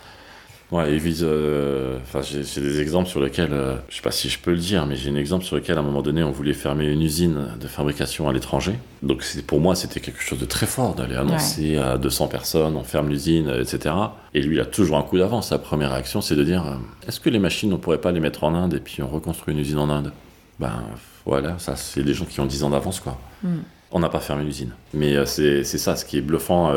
Ouais, 0.72 0.92
il 0.94 0.98
vise. 0.98 1.20
euh, 1.22 1.98
Enfin, 2.02 2.22
j'ai 2.22 2.42
j'ai 2.42 2.60
des 2.60 2.80
exemples 2.80 3.08
sur 3.08 3.20
lesquels, 3.20 3.52
euh, 3.52 3.76
je 3.88 3.96
sais 3.96 4.02
pas 4.02 4.10
si 4.10 4.28
je 4.28 4.38
peux 4.40 4.50
le 4.50 4.56
dire, 4.58 4.84
mais 4.86 4.96
j'ai 4.96 5.10
un 5.10 5.14
exemple 5.16 5.44
sur 5.44 5.54
lequel 5.54 5.76
à 5.76 5.80
un 5.80 5.84
moment 5.84 6.02
donné 6.02 6.24
on 6.24 6.32
voulait 6.32 6.54
fermer 6.54 6.86
une 6.86 7.02
usine 7.02 7.46
de 7.60 7.68
fabrication 7.68 8.28
à 8.28 8.32
l'étranger. 8.32 8.74
Donc 9.02 9.24
pour 9.46 9.60
moi 9.60 9.76
c'était 9.76 10.00
quelque 10.00 10.20
chose 10.20 10.40
de 10.40 10.44
très 10.44 10.66
fort 10.66 10.96
d'aller 10.96 11.14
annoncer 11.14 11.76
à 11.76 11.98
200 11.98 12.26
personnes, 12.26 12.74
on 12.76 12.82
ferme 12.82 13.08
l'usine, 13.08 13.48
etc. 13.60 13.94
Et 14.34 14.42
lui 14.42 14.56
il 14.56 14.60
a 14.60 14.64
toujours 14.64 14.96
un 14.96 15.02
coup 15.02 15.18
d'avance. 15.18 15.48
Sa 15.50 15.58
première 15.58 15.92
réaction 15.92 16.20
c'est 16.20 16.34
de 16.34 16.42
dire 16.42 16.66
euh, 16.66 16.74
est-ce 17.06 17.20
que 17.20 17.30
les 17.30 17.38
machines 17.38 17.72
on 17.72 17.78
pourrait 17.78 18.00
pas 18.00 18.10
les 18.10 18.20
mettre 18.20 18.42
en 18.42 18.52
Inde 18.54 18.74
et 18.74 18.80
puis 18.80 19.02
on 19.04 19.08
reconstruit 19.08 19.54
une 19.54 19.60
usine 19.60 19.78
en 19.78 19.88
Inde? 19.88 20.12
Ben 20.58 20.82
voilà, 21.24 21.58
ça 21.58 21.76
c'est 21.76 22.02
des 22.02 22.14
gens 22.14 22.24
qui 22.24 22.40
ont 22.40 22.46
10 22.46 22.64
ans 22.64 22.70
d'avance 22.70 22.98
quoi. 22.98 23.16
Mm. 23.44 23.48
On 23.92 24.00
n'a 24.00 24.08
pas 24.08 24.20
fermé 24.20 24.42
l'usine. 24.42 24.72
Mais 24.94 25.14
euh, 25.16 25.26
c'est 25.26 25.62
c'est 25.62 25.78
ça 25.78 25.94
ce 25.94 26.04
qui 26.04 26.18
est 26.18 26.22
bluffant. 26.22 26.72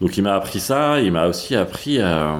Donc 0.00 0.16
il 0.16 0.22
m'a 0.22 0.34
appris 0.34 0.60
ça, 0.60 1.00
il 1.00 1.12
m'a 1.12 1.26
aussi 1.26 1.54
appris 1.56 2.00
à, 2.00 2.36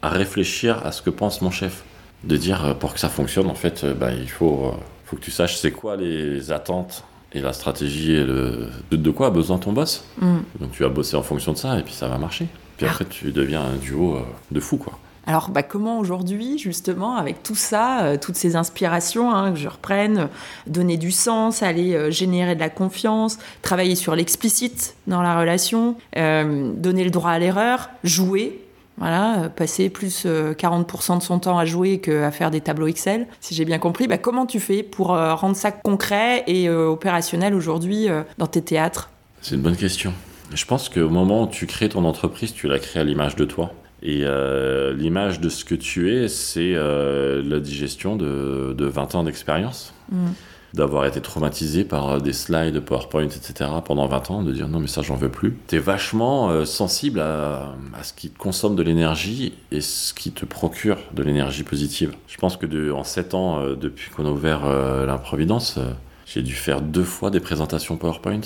à 0.00 0.08
réfléchir 0.08 0.84
à 0.84 0.92
ce 0.92 1.02
que 1.02 1.10
pense 1.10 1.42
mon 1.42 1.50
chef. 1.50 1.84
De 2.24 2.36
dire 2.36 2.64
euh, 2.64 2.74
pour 2.74 2.94
que 2.94 3.00
ça 3.00 3.08
fonctionne, 3.08 3.48
en 3.48 3.54
fait, 3.54 3.82
euh, 3.82 3.94
bah, 3.94 4.12
il 4.12 4.30
faut, 4.30 4.66
euh, 4.66 4.78
faut 5.04 5.16
que 5.16 5.22
tu 5.22 5.32
saches 5.32 5.56
c'est 5.56 5.72
quoi 5.72 5.96
les 5.96 6.52
attentes 6.52 7.02
et 7.32 7.40
la 7.40 7.52
stratégie 7.52 8.12
et 8.12 8.22
le, 8.24 8.68
de, 8.92 8.96
de 8.96 9.10
quoi 9.10 9.26
a 9.26 9.30
besoin 9.30 9.58
ton 9.58 9.72
boss. 9.72 10.04
Mm. 10.20 10.36
Donc 10.60 10.70
tu 10.70 10.84
vas 10.84 10.88
bosser 10.88 11.16
en 11.16 11.22
fonction 11.22 11.52
de 11.52 11.58
ça 11.58 11.78
et 11.80 11.82
puis 11.82 11.94
ça 11.94 12.06
va 12.06 12.18
marcher. 12.18 12.46
Puis 12.76 12.86
après 12.86 13.06
tu 13.06 13.32
deviens 13.32 13.62
un 13.62 13.76
duo 13.76 14.18
de 14.52 14.60
fou 14.60 14.76
quoi. 14.76 14.98
Alors, 15.26 15.50
bah, 15.50 15.62
comment 15.62 15.98
aujourd'hui, 15.98 16.58
justement, 16.58 17.16
avec 17.16 17.42
tout 17.42 17.54
ça, 17.54 18.02
euh, 18.02 18.16
toutes 18.20 18.34
ces 18.34 18.56
inspirations, 18.56 19.32
hein, 19.32 19.52
que 19.52 19.58
je 19.58 19.68
reprenne, 19.68 20.28
donner 20.66 20.96
du 20.96 21.12
sens, 21.12 21.62
aller 21.62 21.94
euh, 21.94 22.10
générer 22.10 22.54
de 22.54 22.60
la 22.60 22.70
confiance, 22.70 23.38
travailler 23.62 23.94
sur 23.94 24.16
l'explicite 24.16 24.96
dans 25.06 25.22
la 25.22 25.38
relation, 25.38 25.96
euh, 26.16 26.72
donner 26.74 27.04
le 27.04 27.10
droit 27.10 27.30
à 27.30 27.38
l'erreur, 27.38 27.90
jouer, 28.02 28.60
voilà, 28.98 29.48
passer 29.54 29.90
plus 29.90 30.24
euh, 30.26 30.54
40% 30.54 31.18
de 31.18 31.22
son 31.22 31.38
temps 31.38 31.56
à 31.56 31.66
jouer 31.66 31.98
qu'à 31.98 32.32
faire 32.32 32.50
des 32.50 32.60
tableaux 32.60 32.88
Excel, 32.88 33.28
si 33.40 33.54
j'ai 33.54 33.64
bien 33.64 33.78
compris, 33.78 34.08
bah, 34.08 34.18
comment 34.18 34.46
tu 34.46 34.58
fais 34.58 34.82
pour 34.82 35.08
rendre 35.08 35.56
ça 35.56 35.70
concret 35.70 36.42
et 36.48 36.68
opérationnel 36.68 37.54
aujourd'hui 37.54 38.08
dans 38.38 38.46
tes 38.46 38.62
théâtres? 38.62 39.10
C'est 39.40 39.54
une 39.54 39.62
bonne 39.62 39.76
question. 39.76 40.12
Je 40.52 40.64
pense 40.66 40.88
qu'au 40.88 41.08
moment 41.08 41.44
où 41.44 41.46
tu 41.46 41.66
crées 41.66 41.88
ton 41.88 42.04
entreprise, 42.04 42.52
tu 42.52 42.68
la 42.68 42.78
crées 42.78 43.00
à 43.00 43.04
l'image 43.04 43.36
de 43.36 43.44
toi. 43.44 43.72
Et 44.02 44.22
euh, 44.24 44.92
l'image 44.92 45.40
de 45.40 45.48
ce 45.48 45.64
que 45.64 45.74
tu 45.74 46.12
es, 46.12 46.28
c'est 46.28 46.74
euh, 46.74 47.42
la 47.44 47.60
digestion 47.60 48.16
de, 48.16 48.74
de 48.76 48.84
20 48.84 49.14
ans 49.14 49.24
d'expérience. 49.24 49.94
Mm. 50.10 50.28
D'avoir 50.74 51.04
été 51.04 51.20
traumatisé 51.20 51.84
par 51.84 52.22
des 52.22 52.32
slides, 52.32 52.80
PowerPoint, 52.80 53.24
etc. 53.24 53.68
pendant 53.84 54.06
20 54.06 54.30
ans, 54.30 54.42
de 54.42 54.52
dire 54.52 54.68
non 54.68 54.80
mais 54.80 54.86
ça 54.86 55.02
j'en 55.02 55.16
veux 55.16 55.28
plus. 55.28 55.54
Tu 55.68 55.76
es 55.76 55.78
vachement 55.78 56.48
euh, 56.48 56.64
sensible 56.64 57.20
à, 57.20 57.74
à 57.92 58.02
ce 58.02 58.14
qui 58.14 58.30
te 58.30 58.38
consomme 58.38 58.74
de 58.74 58.82
l'énergie 58.82 59.52
et 59.70 59.82
ce 59.82 60.14
qui 60.14 60.32
te 60.32 60.46
procure 60.46 60.96
de 61.12 61.22
l'énergie 61.22 61.62
positive. 61.62 62.14
Je 62.26 62.38
pense 62.38 62.56
que 62.56 62.64
de, 62.64 62.90
en 62.90 63.04
7 63.04 63.34
ans, 63.34 63.60
euh, 63.60 63.76
depuis 63.76 64.10
qu'on 64.10 64.24
a 64.24 64.30
ouvert 64.30 64.64
euh, 64.64 65.04
l'improvidence, 65.04 65.76
euh, 65.76 65.90
j'ai 66.24 66.40
dû 66.40 66.54
faire 66.54 66.80
deux 66.80 67.04
fois 67.04 67.30
des 67.30 67.40
présentations 67.40 67.98
PowerPoint. 67.98 68.40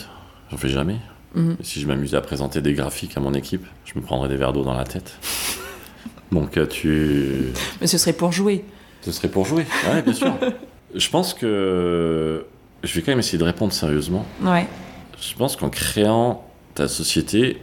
J'en 0.50 0.56
fais 0.56 0.68
jamais. 0.68 0.96
Mhm. 1.36 1.56
Si 1.62 1.80
je 1.80 1.86
m'amusais 1.86 2.16
à 2.16 2.22
présenter 2.22 2.60
des 2.62 2.72
graphiques 2.72 3.16
à 3.16 3.20
mon 3.20 3.34
équipe, 3.34 3.64
je 3.84 3.92
me 3.94 4.00
prendrais 4.02 4.28
des 4.28 4.36
verres 4.36 4.52
d'eau 4.52 4.64
dans 4.64 4.74
la 4.74 4.84
tête. 4.84 5.18
Donc 6.32 6.56
euh, 6.56 6.66
tu... 6.66 7.52
Mais 7.80 7.86
ce 7.86 7.98
serait 7.98 8.14
pour 8.14 8.32
jouer. 8.32 8.64
Ce 9.02 9.12
serait 9.12 9.28
pour 9.28 9.44
jouer. 9.44 9.66
Ouais, 9.88 10.02
bien 10.02 10.14
sûr. 10.14 10.32
je 10.94 11.10
pense 11.10 11.34
que... 11.34 12.44
Je 12.82 12.94
vais 12.94 13.02
quand 13.02 13.12
même 13.12 13.18
essayer 13.18 13.38
de 13.38 13.44
répondre 13.44 13.72
sérieusement. 13.72 14.24
Ouais. 14.42 14.66
Je 15.20 15.34
pense 15.34 15.56
qu'en 15.56 15.70
créant 15.70 16.44
ta 16.74 16.88
société, 16.88 17.58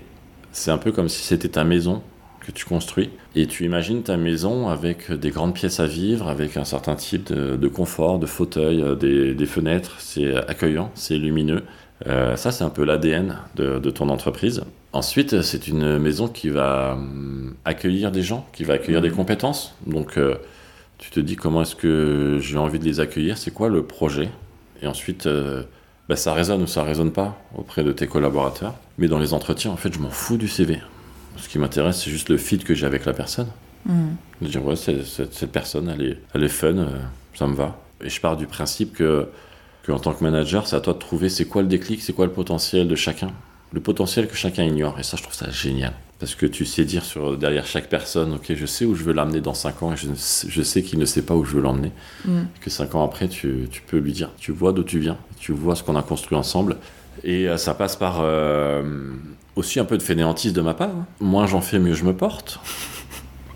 c'est 0.52 0.72
un 0.72 0.78
peu 0.78 0.92
comme 0.92 1.10
si 1.10 1.24
c'était 1.24 1.50
ta 1.50 1.64
maison 1.64 2.02
que 2.46 2.52
tu 2.52 2.66
construis. 2.66 3.10
Et 3.36 3.48
tu 3.48 3.64
imagines 3.64 4.04
ta 4.04 4.18
maison 4.18 4.70
avec 4.70 5.12
des 5.12 5.30
grandes 5.30 5.54
pièces 5.54 5.80
à 5.80 5.86
vivre, 5.86 6.28
avec 6.28 6.58
un 6.58 6.66
certain 6.66 6.96
type 6.96 7.32
de, 7.32 7.56
de 7.56 7.68
confort, 7.68 8.20
de 8.20 8.26
fauteuil, 8.26 8.82
euh, 8.82 8.96
des, 8.96 9.34
des 9.34 9.46
fenêtres. 9.46 9.96
C'est 10.00 10.36
accueillant, 10.36 10.92
c'est 10.94 11.18
lumineux. 11.18 11.64
Euh, 12.08 12.36
ça, 12.36 12.52
c'est 12.52 12.64
un 12.64 12.70
peu 12.70 12.84
l'ADN 12.84 13.38
de, 13.56 13.80
de 13.80 13.90
ton 13.90 14.10
entreprise. 14.10 14.64
Ensuite, 14.92 15.42
c'est 15.42 15.68
une 15.68 15.98
maison 16.00 16.28
qui 16.28 16.50
va 16.50 16.94
hum, 16.94 17.56
accueillir 17.66 18.12
des 18.12 18.22
gens, 18.22 18.46
qui 18.54 18.64
va 18.64 18.74
accueillir 18.76 19.02
des 19.02 19.10
compétences. 19.10 19.74
Donc, 19.88 20.18
euh, 20.18 20.36
tu 20.98 21.10
te 21.12 21.20
dis 21.20 21.36
comment 21.36 21.62
est-ce 21.62 21.76
que 21.76 22.40
j'ai 22.42 22.58
envie 22.58 22.80
de 22.80 22.86
les 22.86 23.00
accueillir, 23.00 23.38
c'est 23.38 23.52
quoi 23.52 23.70
le 23.70 23.84
projet? 23.84 24.30
Et 24.82 24.88
ensuite, 24.88 25.28
euh, 25.28 25.64
bah, 26.10 26.16
ça 26.16 26.34
résonne 26.34 26.62
ou 26.64 26.68
ça 26.68 26.84
résonne 26.84 27.12
pas 27.12 27.38
auprès 27.56 27.84
de 27.84 27.92
tes 27.92 28.08
collaborateurs. 28.08 28.76
Mais 28.98 29.08
dans 29.08 29.20
les 29.20 29.34
entretiens, 29.34 29.72
en 29.72 29.78
fait, 29.78 29.94
je 29.94 30.00
m'en 30.00 30.10
fous 30.10 30.38
du 30.38 30.48
CV. 30.48 30.80
Ce 31.38 31.48
qui 31.50 31.58
m'intéresse, 31.58 32.02
c'est 32.04 32.12
juste 32.12 32.30
le 32.30 32.38
fit 32.38 32.60
que 32.60 32.74
j'ai 32.76 32.86
avec 32.86 33.06
la 33.06 33.14
personne. 33.14 33.48
Mm. 33.86 34.10
De 34.42 34.48
dire, 34.48 34.64
ouais, 34.66 34.76
c'est- 34.76 35.04
cette 35.06 35.52
personne, 35.52 35.90
elle 35.90 36.06
est, 36.06 36.18
elle 36.36 36.44
est 36.44 36.48
fun, 36.50 36.86
ça 37.34 37.48
me 37.48 37.56
va. 37.56 37.80
Et 38.04 38.10
je 38.10 38.20
pars 38.22 38.36
du 38.38 38.46
principe 38.46 38.94
que, 38.94 39.28
que 39.84 39.92
en 39.92 40.00
tant 40.00 40.14
que 40.14 40.24
manager, 40.24 40.66
c'est 40.68 40.76
à 40.76 40.82
toi 40.82 40.94
de 40.94 41.00
trouver 41.00 41.30
c'est 41.30 41.46
quoi 41.46 41.62
le 41.62 41.68
déclic, 41.68 42.02
c'est 42.02 42.14
quoi 42.14 42.26
le 42.26 42.32
potentiel 42.32 42.88
de 42.88 42.96
chacun. 42.96 43.32
Le 43.72 43.80
potentiel 43.82 44.28
que 44.28 44.36
chacun 44.36 44.64
ignore. 44.64 45.00
Et 45.00 45.04
ça, 45.04 45.18
je 45.18 45.24
trouve 45.24 45.34
ça 45.36 45.50
génial. 45.50 45.94
Parce 46.20 46.36
que 46.36 46.46
tu 46.46 46.64
sais 46.64 46.86
dire 46.86 47.04
sur, 47.04 47.38
derrière 47.38 47.66
chaque 47.66 47.90
personne, 47.90 48.34
ok, 48.34 48.54
je 48.56 48.66
sais 48.66 48.86
où 48.86 48.96
je 48.96 49.04
veux 49.04 49.12
l'amener 49.14 49.42
dans 49.42 49.54
5 49.56 49.84
ans 49.84 49.94
et 49.94 49.98
je, 49.98 50.08
je 50.48 50.62
sais 50.62 50.84
qu'il 50.84 51.00
ne 51.00 51.06
sait 51.06 51.24
pas 51.24 51.34
où 51.36 51.44
je 51.44 51.56
veux 51.56 51.62
l'emmener. 51.62 51.92
Mm. 52.26 52.44
Que 52.62 52.70
5 52.70 52.96
ans 52.96 53.04
après, 53.04 53.28
tu, 53.28 53.68
tu 53.72 53.82
peux 53.82 53.98
lui 53.98 54.14
dire, 54.14 54.30
tu 54.38 54.52
vois 54.54 54.72
d'où 54.72 54.84
tu 54.84 55.00
viens, 55.00 55.18
tu 55.40 55.52
vois 55.52 55.76
ce 55.76 55.84
qu'on 55.84 55.98
a 55.98 56.04
construit 56.04 56.38
ensemble. 56.38 56.78
Et 57.26 57.50
euh, 57.50 57.58
ça 57.58 57.74
passe 57.74 57.96
par 57.98 58.20
euh, 58.22 59.12
aussi 59.56 59.80
un 59.80 59.86
peu 59.86 59.98
de 59.98 60.04
fainéantise 60.04 60.54
de 60.54 60.62
ma 60.62 60.74
part. 60.76 60.90
hein. 60.90 61.06
Moins 61.20 61.46
j'en 61.48 61.62
fais, 61.62 61.80
mieux 61.80 61.94
je 61.94 62.06
me 62.06 62.14
porte. 62.14 62.60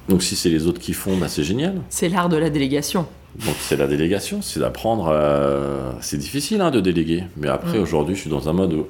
Donc 0.10 0.24
si 0.24 0.36
c'est 0.36 0.50
les 0.50 0.68
autres 0.68 0.80
qui 0.80 0.94
font, 0.94 1.16
bah, 1.18 1.28
c'est 1.30 1.44
génial. 1.44 1.76
C'est 1.90 2.10
l'art 2.10 2.28
de 2.28 2.38
la 2.38 2.50
délégation. 2.50 3.08
Donc 3.46 3.56
c'est 3.60 3.76
la 3.78 3.88
délégation, 3.88 4.42
c'est 4.42 4.60
d'apprendre. 4.60 5.10
euh, 5.12 5.92
C'est 6.02 6.18
difficile 6.18 6.62
hein, 6.62 6.72
de 6.72 6.80
déléguer, 6.80 7.24
mais 7.38 7.48
après 7.48 7.78
Mm. 7.78 7.82
aujourd'hui 7.82 8.16
je 8.16 8.22
suis 8.22 8.30
dans 8.30 8.50
un 8.50 8.54
mode 8.54 8.74
où 8.74 8.88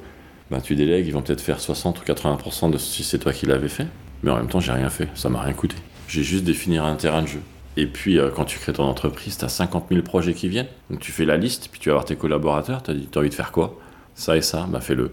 bah, 0.49 0.61
tu 0.61 0.75
délègues, 0.75 1.05
ils 1.07 1.13
vont 1.13 1.21
peut-être 1.21 1.41
faire 1.41 1.59
60 1.59 1.99
ou 1.99 2.03
80% 2.05 2.69
de 2.71 2.77
si 2.77 3.03
c'est 3.03 3.19
toi 3.19 3.33
qui 3.33 3.45
l'avais 3.45 3.67
fait, 3.67 3.87
mais 4.23 4.31
en 4.31 4.37
même 4.37 4.47
temps 4.47 4.61
j'ai 4.61 4.71
rien 4.71 4.89
fait, 4.89 5.09
ça 5.15 5.27
m'a 5.29 5.41
rien 5.41 5.53
coûté. 5.53 5.75
J'ai 6.07 6.23
juste 6.23 6.45
défini 6.45 6.77
un 6.77 6.95
terrain 6.95 7.21
de 7.23 7.27
jeu. 7.27 7.41
Et 7.75 7.85
puis 7.85 8.17
euh, 8.17 8.29
quand 8.33 8.45
tu 8.45 8.57
crées 8.57 8.71
ton 8.73 8.85
entreprise, 8.85 9.37
tu 9.37 9.43
as 9.45 9.49
50 9.49 9.87
000 9.91 10.01
projets 10.01 10.33
qui 10.33 10.47
viennent, 10.47 10.67
donc 10.89 10.99
tu 11.01 11.11
fais 11.11 11.25
la 11.25 11.35
liste, 11.35 11.67
puis 11.69 11.81
tu 11.81 11.89
vas 11.89 11.95
voir 11.95 12.05
tes 12.05 12.15
collaborateurs, 12.15 12.81
tu 12.83 12.91
as 12.91 12.93
dit, 12.93 13.07
t'as 13.11 13.19
envie 13.19 13.29
de 13.29 13.33
faire 13.33 13.51
quoi? 13.51 13.77
Ça 14.15 14.37
et 14.37 14.41
ça, 14.41 14.65
bah 14.69 14.79
fais-le. 14.79 15.11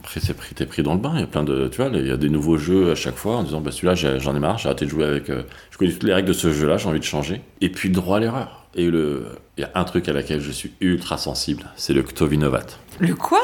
Après, 0.00 0.18
c'est 0.18 0.34
pris, 0.34 0.52
t'es 0.56 0.66
pris 0.66 0.82
dans 0.82 0.94
le 0.94 0.98
bain. 1.00 1.12
Il 1.14 1.20
y 1.20 1.22
a 1.22 1.28
plein 1.28 1.44
de, 1.44 1.68
tu 1.68 1.80
vois, 1.80 1.88
il 1.94 2.06
y 2.06 2.10
a 2.10 2.16
des 2.16 2.28
nouveaux 2.28 2.58
jeux 2.58 2.90
à 2.90 2.96
chaque 2.96 3.14
fois 3.14 3.36
en 3.36 3.44
disant, 3.44 3.60
bah 3.60 3.70
celui-là, 3.70 3.94
j'en 4.18 4.34
ai 4.34 4.40
marre, 4.40 4.58
j'ai 4.58 4.66
arrêté 4.68 4.84
de 4.84 4.90
jouer 4.90 5.04
avec. 5.04 5.30
euh, 5.30 5.44
je 5.70 5.78
connais 5.78 5.92
toutes 5.92 6.02
les 6.02 6.12
règles 6.12 6.26
de 6.28 6.32
ce 6.32 6.52
jeu-là, 6.52 6.76
j'ai 6.76 6.88
envie 6.88 6.98
de 6.98 7.04
changer. 7.04 7.40
Et 7.60 7.70
puis 7.70 7.88
le 7.88 7.94
droit 7.94 8.16
à 8.16 8.20
l'erreur. 8.20 8.61
Et 8.74 8.90
le, 8.90 9.26
il 9.58 9.62
y 9.62 9.64
a 9.64 9.70
un 9.74 9.84
truc 9.84 10.08
à 10.08 10.12
laquelle 10.12 10.40
je 10.40 10.50
suis 10.50 10.72
ultra 10.80 11.18
sensible, 11.18 11.64
c'est 11.76 11.92
le 11.92 12.02
Ktovinovat. 12.02 12.66
Le 13.00 13.14
quoi? 13.14 13.40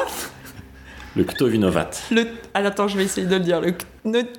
Le 1.15 1.23
Ktovinovat. 1.23 1.91
Le... 2.11 2.25
Ah, 2.53 2.59
attends, 2.59 2.87
je 2.87 2.97
vais 2.97 3.03
essayer 3.03 3.27
de 3.27 3.35
le 3.35 3.39
dire. 3.39 3.61
Le, 3.61 3.73
le... 4.05 4.23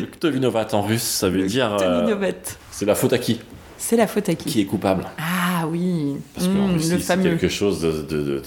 Le 0.00 0.06
Ktovinovat 0.06 0.68
en 0.72 0.82
russe, 0.82 1.02
ça 1.02 1.28
veut 1.28 1.46
dire, 1.46 1.74
euh, 1.74 2.00
Toninovat. 2.06 2.56
c'est 2.70 2.86
la 2.86 2.94
faute 2.94 3.12
à 3.12 3.18
qui? 3.18 3.40
C'est 3.76 3.96
la 3.96 4.06
faute 4.06 4.28
à 4.28 4.34
qui? 4.34 4.48
Qui 4.48 4.60
est 4.60 4.64
coupable 4.64 5.04
Ah 5.18 5.66
oui. 5.66 6.16
Parce 6.34 6.46
que 6.46 6.52
mmh, 6.52 6.78
si 6.78 7.00
c'est 7.00 7.22
quelque 7.22 7.48
chose 7.48 7.80
de, 7.82 8.42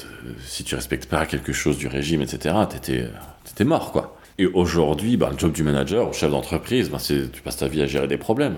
Si 0.45 0.63
tu 0.63 0.75
respectes 0.75 1.07
pas 1.07 1.25
quelque 1.25 1.51
chose 1.53 1.77
du 1.77 1.87
régime, 1.87 2.21
etc., 2.21 2.55
t'étais 2.69 3.09
étais 3.51 3.63
mort, 3.63 3.91
quoi. 3.91 4.17
Et 4.37 4.45
aujourd'hui, 4.47 5.17
bah, 5.17 5.29
le 5.31 5.37
job 5.37 5.51
du 5.51 5.63
manager, 5.63 6.13
chef 6.13 6.31
d'entreprise, 6.31 6.89
bah, 6.89 6.97
tu 6.99 7.41
passes 7.43 7.57
ta 7.57 7.67
vie 7.67 7.81
à 7.81 7.85
gérer 7.85 8.07
des 8.07 8.17
problèmes. 8.17 8.55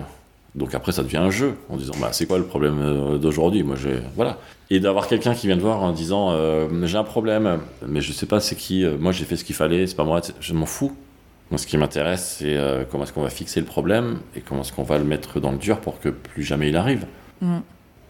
Donc 0.54 0.74
après, 0.74 0.92
ça 0.92 1.02
devient 1.02 1.18
un 1.18 1.30
jeu, 1.30 1.54
en 1.68 1.76
disant, 1.76 1.94
bah, 2.00 2.08
c'est 2.12 2.26
quoi 2.26 2.38
le 2.38 2.44
problème 2.44 2.78
euh, 2.80 3.18
d'aujourd'hui? 3.18 3.62
Moi, 3.62 3.76
j'ai. 3.76 4.00
Voilà. 4.16 4.38
Et 4.70 4.80
d'avoir 4.80 5.06
quelqu'un 5.06 5.34
qui 5.34 5.46
vient 5.46 5.56
te 5.56 5.62
voir 5.62 5.82
en 5.82 5.92
disant, 5.92 6.30
euh, 6.32 6.68
j'ai 6.84 6.96
un 6.96 7.04
problème, 7.04 7.60
mais 7.86 8.00
je 8.00 8.12
sais 8.12 8.26
pas 8.26 8.40
c'est 8.40 8.56
qui, 8.56 8.84
euh, 8.84 8.96
moi 8.98 9.12
j'ai 9.12 9.24
fait 9.24 9.36
ce 9.36 9.44
qu'il 9.44 9.54
fallait, 9.54 9.86
c'est 9.86 9.96
pas 9.96 10.04
moi, 10.04 10.20
je 10.40 10.54
m'en 10.54 10.66
fous. 10.66 10.94
Moi, 11.50 11.56
ce 11.56 11.66
qui 11.66 11.78
m'intéresse, 11.78 12.36
c'est 12.40 12.58
comment 12.90 13.04
est-ce 13.04 13.14
qu'on 13.14 13.22
va 13.22 13.30
fixer 13.30 13.60
le 13.60 13.64
problème 13.64 14.18
et 14.36 14.42
comment 14.42 14.60
est-ce 14.60 14.72
qu'on 14.72 14.82
va 14.82 14.98
le 14.98 15.04
mettre 15.04 15.40
dans 15.40 15.50
le 15.50 15.56
dur 15.56 15.80
pour 15.80 15.98
que 15.98 16.10
plus 16.10 16.42
jamais 16.42 16.68
il 16.68 16.76
arrive. 16.76 17.06
Mm. 17.40 17.60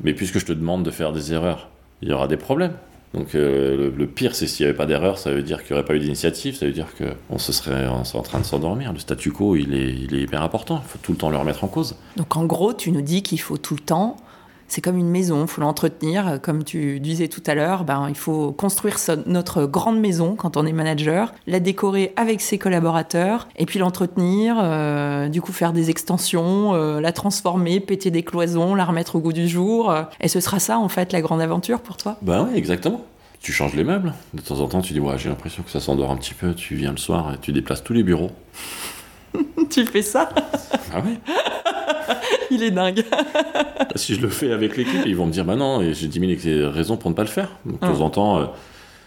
Mais 0.02 0.12
puisque 0.12 0.40
je 0.40 0.46
te 0.46 0.52
demande 0.52 0.82
de 0.82 0.90
faire 0.90 1.12
des 1.12 1.32
erreurs, 1.32 1.68
il 2.02 2.08
y 2.08 2.12
aura 2.12 2.26
des 2.26 2.36
problèmes. 2.36 2.72
Donc 3.14 3.34
euh, 3.34 3.90
le, 3.96 4.06
pire, 4.06 4.34
c'est 4.34 4.46
s'il 4.46 4.66
n'y 4.66 4.68
avait 4.68 4.76
pas 4.76 4.86
d'erreur, 4.86 5.18
ça 5.18 5.32
veut 5.32 5.42
dire 5.42 5.64
qu'il 5.64 5.74
n'y 5.74 5.80
aurait 5.80 5.86
pas 5.86 5.94
eu 5.94 6.00
d'initiative, 6.00 6.54
ça 6.56 6.66
veut 6.66 6.72
dire 6.72 6.88
qu'on 6.96 7.38
se 7.38 7.52
serait, 7.52 7.86
en 7.86 8.02
train 8.02 8.40
de 8.40 8.44
s'endormir. 8.44 8.92
Le 8.92 8.98
statu 8.98 9.32
quo, 9.32 9.56
il 9.56 9.74
est, 9.74 9.94
il 9.94 10.14
est 10.14 10.22
hyper 10.22 10.42
important, 10.42 10.82
il 10.84 10.88
faut 10.88 10.98
tout 11.00 11.12
le 11.12 11.18
temps 11.18 11.30
le 11.30 11.38
remettre 11.38 11.64
en 11.64 11.68
cause. 11.68 11.96
Donc 12.16 12.36
en 12.36 12.44
gros, 12.44 12.74
tu 12.74 12.92
nous 12.92 13.02
dis 13.02 13.22
qu'il 13.22 13.40
faut 13.40 13.56
tout 13.56 13.74
le 13.74 13.80
temps 13.80 14.16
c'est 14.68 14.80
comme 14.80 14.96
une 14.96 15.08
maison, 15.08 15.42
il 15.42 15.48
faut 15.48 15.60
l'entretenir. 15.60 16.38
Comme 16.42 16.62
tu 16.62 17.00
disais 17.00 17.28
tout 17.28 17.42
à 17.46 17.54
l'heure, 17.54 17.84
ben, 17.84 18.06
il 18.08 18.14
faut 18.14 18.52
construire 18.52 18.96
notre 19.26 19.64
grande 19.64 19.98
maison 19.98 20.36
quand 20.36 20.56
on 20.56 20.66
est 20.66 20.72
manager, 20.72 21.34
la 21.46 21.58
décorer 21.58 22.12
avec 22.16 22.40
ses 22.40 22.58
collaborateurs, 22.58 23.48
et 23.56 23.66
puis 23.66 23.78
l'entretenir, 23.78 24.56
euh, 24.60 25.28
du 25.28 25.40
coup 25.40 25.52
faire 25.52 25.72
des 25.72 25.90
extensions, 25.90 26.74
euh, 26.74 27.00
la 27.00 27.12
transformer, 27.12 27.80
péter 27.80 28.10
des 28.10 28.22
cloisons, 28.22 28.74
la 28.74 28.84
remettre 28.84 29.16
au 29.16 29.20
goût 29.20 29.32
du 29.32 29.48
jour. 29.48 29.94
Et 30.20 30.28
ce 30.28 30.40
sera 30.40 30.58
ça, 30.58 30.78
en 30.78 30.88
fait, 30.88 31.12
la 31.12 31.22
grande 31.22 31.40
aventure 31.40 31.80
pour 31.80 31.96
toi? 31.96 32.18
Ben 32.22 32.46
oui, 32.48 32.56
exactement. 32.56 33.04
Tu 33.40 33.52
changes 33.52 33.74
les 33.74 33.84
meubles. 33.84 34.12
De 34.34 34.40
temps 34.40 34.60
en 34.60 34.68
temps, 34.68 34.82
tu 34.82 34.92
dis, 34.92 35.00
ouais, 35.00 35.16
j'ai 35.16 35.28
l'impression 35.28 35.62
que 35.62 35.70
ça 35.70 35.80
s'endort 35.80 36.10
un 36.10 36.16
petit 36.16 36.34
peu. 36.34 36.54
Tu 36.54 36.74
viens 36.74 36.90
le 36.90 36.96
soir 36.96 37.32
et 37.34 37.38
tu 37.38 37.52
déplaces 37.52 37.84
tous 37.84 37.92
les 37.92 38.02
bureaux. 38.02 38.30
tu 39.70 39.86
fais 39.86 40.02
ça? 40.02 40.28
Ah 40.92 41.00
oui 41.04 41.18
Il 42.50 42.62
est 42.62 42.70
dingue. 42.70 43.04
si 43.94 44.14
je 44.14 44.20
le 44.20 44.28
fais 44.28 44.52
avec 44.52 44.76
l'équipe, 44.76 45.02
ils 45.06 45.16
vont 45.16 45.26
me 45.26 45.32
dire 45.32 45.44
bah 45.44 45.56
non, 45.56 45.80
et 45.80 45.94
j'ai 45.94 46.08
10 46.08 46.38
000 46.40 46.70
raisons 46.70 46.96
pour 46.96 47.10
ne 47.10 47.14
pas 47.14 47.22
le 47.22 47.28
faire. 47.28 47.50
de 47.64 47.76
temps 47.76 48.00
en 48.00 48.10
temps, 48.10 48.40
euh, 48.40 48.44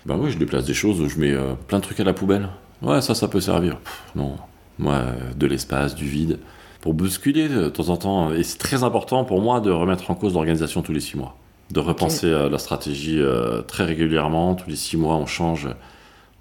bah 0.05 0.15
oui, 0.19 0.31
je 0.31 0.37
déplace 0.37 0.65
des 0.65 0.73
choses 0.73 1.07
je 1.07 1.19
mets 1.19 1.31
euh, 1.31 1.53
plein 1.67 1.79
de 1.79 1.83
trucs 1.83 1.99
à 1.99 2.03
la 2.03 2.13
poubelle. 2.13 2.49
Ouais, 2.81 3.01
ça, 3.01 3.15
ça 3.15 3.27
peut 3.27 3.41
servir. 3.41 3.77
non, 4.15 4.35
moi, 4.79 4.93
euh, 4.93 5.13
de 5.35 5.45
l'espace, 5.45 5.95
du 5.95 6.05
vide. 6.05 6.39
Pour 6.81 6.95
bousculer 6.95 7.47
de 7.47 7.69
temps 7.69 7.89
en 7.89 7.97
temps, 7.97 8.33
et 8.33 8.41
c'est 8.41 8.57
très 8.57 8.83
important 8.83 9.23
pour 9.23 9.39
moi 9.39 9.59
de 9.59 9.69
remettre 9.69 10.09
en 10.09 10.15
cause 10.15 10.33
l'organisation 10.33 10.81
tous 10.81 10.93
les 10.93 10.99
6 10.99 11.17
mois. 11.17 11.37
De 11.69 11.79
repenser 11.79 12.27
la 12.27 12.57
stratégie 12.57 13.21
très 13.67 13.85
régulièrement, 13.85 14.55
tous 14.55 14.67
les 14.67 14.75
6 14.75 14.97
mois, 14.97 15.15
on 15.15 15.27
change 15.27 15.69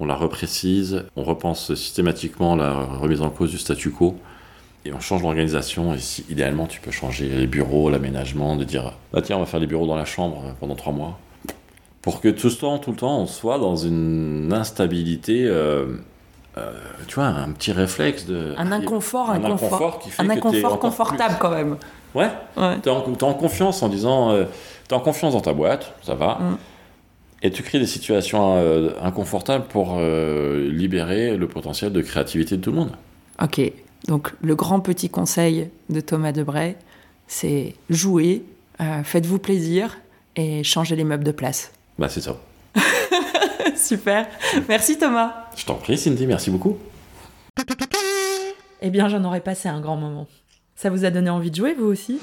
on 0.00 0.06
la 0.06 0.14
reprécise, 0.14 1.04
on 1.14 1.22
repense 1.22 1.74
systématiquement 1.74 2.56
la 2.56 2.72
remise 2.72 3.20
en 3.20 3.28
cause 3.28 3.50
du 3.50 3.58
statu 3.58 3.90
quo 3.90 4.16
et 4.84 4.92
on 4.92 5.00
change 5.00 5.22
l'organisation. 5.22 5.94
Et 5.94 5.98
si 5.98 6.24
idéalement 6.30 6.66
tu 6.66 6.80
peux 6.80 6.90
changer 6.90 7.28
les 7.28 7.46
bureaux, 7.46 7.90
l'aménagement, 7.90 8.56
de 8.56 8.64
dire 8.64 8.92
bah 9.12 9.22
tiens 9.22 9.36
on 9.36 9.40
va 9.40 9.46
faire 9.46 9.60
les 9.60 9.66
bureaux 9.66 9.86
dans 9.86 9.96
la 9.96 10.04
chambre 10.04 10.54
pendant 10.60 10.74
trois 10.74 10.92
mois, 10.92 11.18
pour 12.02 12.20
que 12.20 12.28
tout 12.28 12.48
le 12.48 12.54
temps, 12.54 12.78
tout 12.78 12.92
le 12.92 12.96
temps, 12.96 13.20
on 13.20 13.26
soit 13.26 13.58
dans 13.58 13.76
une 13.76 14.52
instabilité. 14.52 15.44
Euh, 15.44 15.86
euh, 16.56 16.72
tu 17.06 17.16
vois, 17.16 17.26
un 17.26 17.50
petit 17.52 17.72
réflexe 17.72 18.26
de. 18.26 18.54
Un 18.56 18.72
inconfort, 18.72 19.30
un, 19.30 19.44
inconfort, 19.44 19.98
qui 19.98 20.10
fait 20.10 20.22
un 20.22 20.30
inconfort 20.30 20.78
confortable 20.78 21.36
quand 21.38 21.50
même. 21.50 21.76
Ouais. 22.14 22.28
ouais. 22.56 22.78
T'es 22.80 22.90
en, 22.90 23.04
en, 23.06 23.34
confiance 23.34 23.82
en 23.82 23.88
disant. 23.88 24.30
Euh, 24.30 24.44
t'es 24.88 24.94
en 24.94 25.00
confiance 25.00 25.34
dans 25.34 25.40
ta 25.40 25.52
boîte, 25.52 25.94
ça 26.02 26.14
va. 26.14 26.38
Mm. 26.40 26.56
Et 27.42 27.50
tu 27.50 27.62
crées 27.62 27.78
des 27.78 27.86
situations 27.86 28.58
inconfortables 29.02 29.64
pour 29.64 29.98
libérer 29.98 31.38
le 31.38 31.48
potentiel 31.48 31.90
de 31.90 32.02
créativité 32.02 32.58
de 32.58 32.60
tout 32.60 32.70
le 32.70 32.76
monde. 32.76 32.90
Ok. 33.42 33.72
Donc 34.06 34.32
le 34.40 34.54
grand 34.54 34.80
petit 34.80 35.08
conseil 35.10 35.70
de 35.88 36.00
Thomas 36.00 36.32
Debray, 36.32 36.76
c'est 37.26 37.74
jouer, 37.90 38.44
euh, 38.80 39.02
faites-vous 39.02 39.38
plaisir 39.38 39.98
et 40.36 40.64
changez 40.64 40.96
les 40.96 41.04
meubles 41.04 41.24
de 41.24 41.32
place. 41.32 41.72
Bah 41.98 42.08
c'est 42.08 42.20
ça. 42.20 42.36
Super. 43.76 44.26
Merci 44.68 44.98
Thomas. 44.98 45.48
Je 45.56 45.64
t'en 45.64 45.74
prie 45.74 45.98
Cindy, 45.98 46.26
merci 46.26 46.50
beaucoup. 46.50 46.78
Eh 48.82 48.90
bien 48.90 49.08
j'en 49.08 49.22
aurais 49.24 49.40
passé 49.42 49.68
un 49.68 49.80
grand 49.80 49.96
moment. 49.96 50.26
Ça 50.74 50.88
vous 50.90 51.04
a 51.04 51.10
donné 51.10 51.28
envie 51.30 51.50
de 51.50 51.56
jouer 51.56 51.74
vous 51.74 51.86
aussi? 51.86 52.18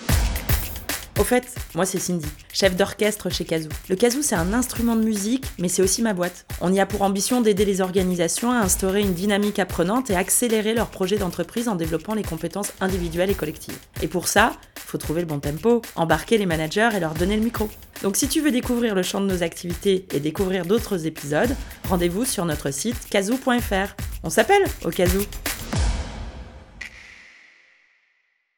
Au 1.20 1.24
fait, 1.24 1.56
moi 1.76 1.86
c'est 1.86 2.00
Cindy, 2.00 2.28
chef 2.54 2.76
d'orchestre 2.76 3.30
chez 3.30 3.46
Kazoo. 3.46 3.70
Le 3.90 3.96
Kazoo 3.96 4.22
c'est 4.22 4.36
un 4.36 4.54
instrument 4.54 4.96
de 4.96 5.04
musique, 5.04 5.46
mais 5.58 5.68
c'est 5.68 5.82
aussi 5.82 6.02
ma 6.02 6.14
boîte. 6.14 6.46
On 6.62 6.72
y 6.72 6.80
a 6.80 6.86
pour 6.86 7.02
ambition 7.02 7.42
d'aider 7.42 7.66
les 7.66 7.82
organisations 7.82 8.52
à 8.52 8.58
instaurer 8.58 9.02
une 9.02 9.14
dynamique 9.14 9.60
apprenante 9.60 10.10
et 10.10 10.16
accélérer 10.16 10.74
leurs 10.74 10.90
projets 10.90 11.18
d'entreprise 11.18 11.68
en 11.68 11.76
développant 11.76 12.14
les 12.14 12.24
compétences 12.24 12.74
individuelles 12.82 13.32
et 13.32 13.36
collectives. 13.36 13.78
Et 14.02 14.08
pour 14.08 14.28
ça, 14.28 14.54
faut 14.76 14.98
trouver 14.98 15.22
le 15.22 15.28
bon 15.28 15.40
tempo, 15.40 15.82
embarquer 15.96 16.38
les 16.38 16.46
managers 16.46 16.90
et 16.96 17.00
leur 17.00 17.14
donner 17.14 17.36
le 17.36 17.44
micro. 17.44 17.70
Donc 18.04 18.16
si 18.16 18.28
tu 18.28 18.42
veux 18.42 18.52
découvrir 18.52 18.96
le 18.96 19.04
champ 19.04 19.20
de 19.20 19.26
nos 19.26 19.44
activités 19.44 20.06
et 20.14 20.20
découvrir 20.20 20.66
d'autres 20.66 21.08
épisodes, 21.08 21.56
rendez-vous 21.90 22.26
sur 22.26 22.46
notre 22.46 22.72
site 22.72 23.10
kazoo.fr. 23.10 23.96
On 24.24 24.30
s'appelle 24.30 24.64
au 24.86 24.90
Kazoo 24.90 25.22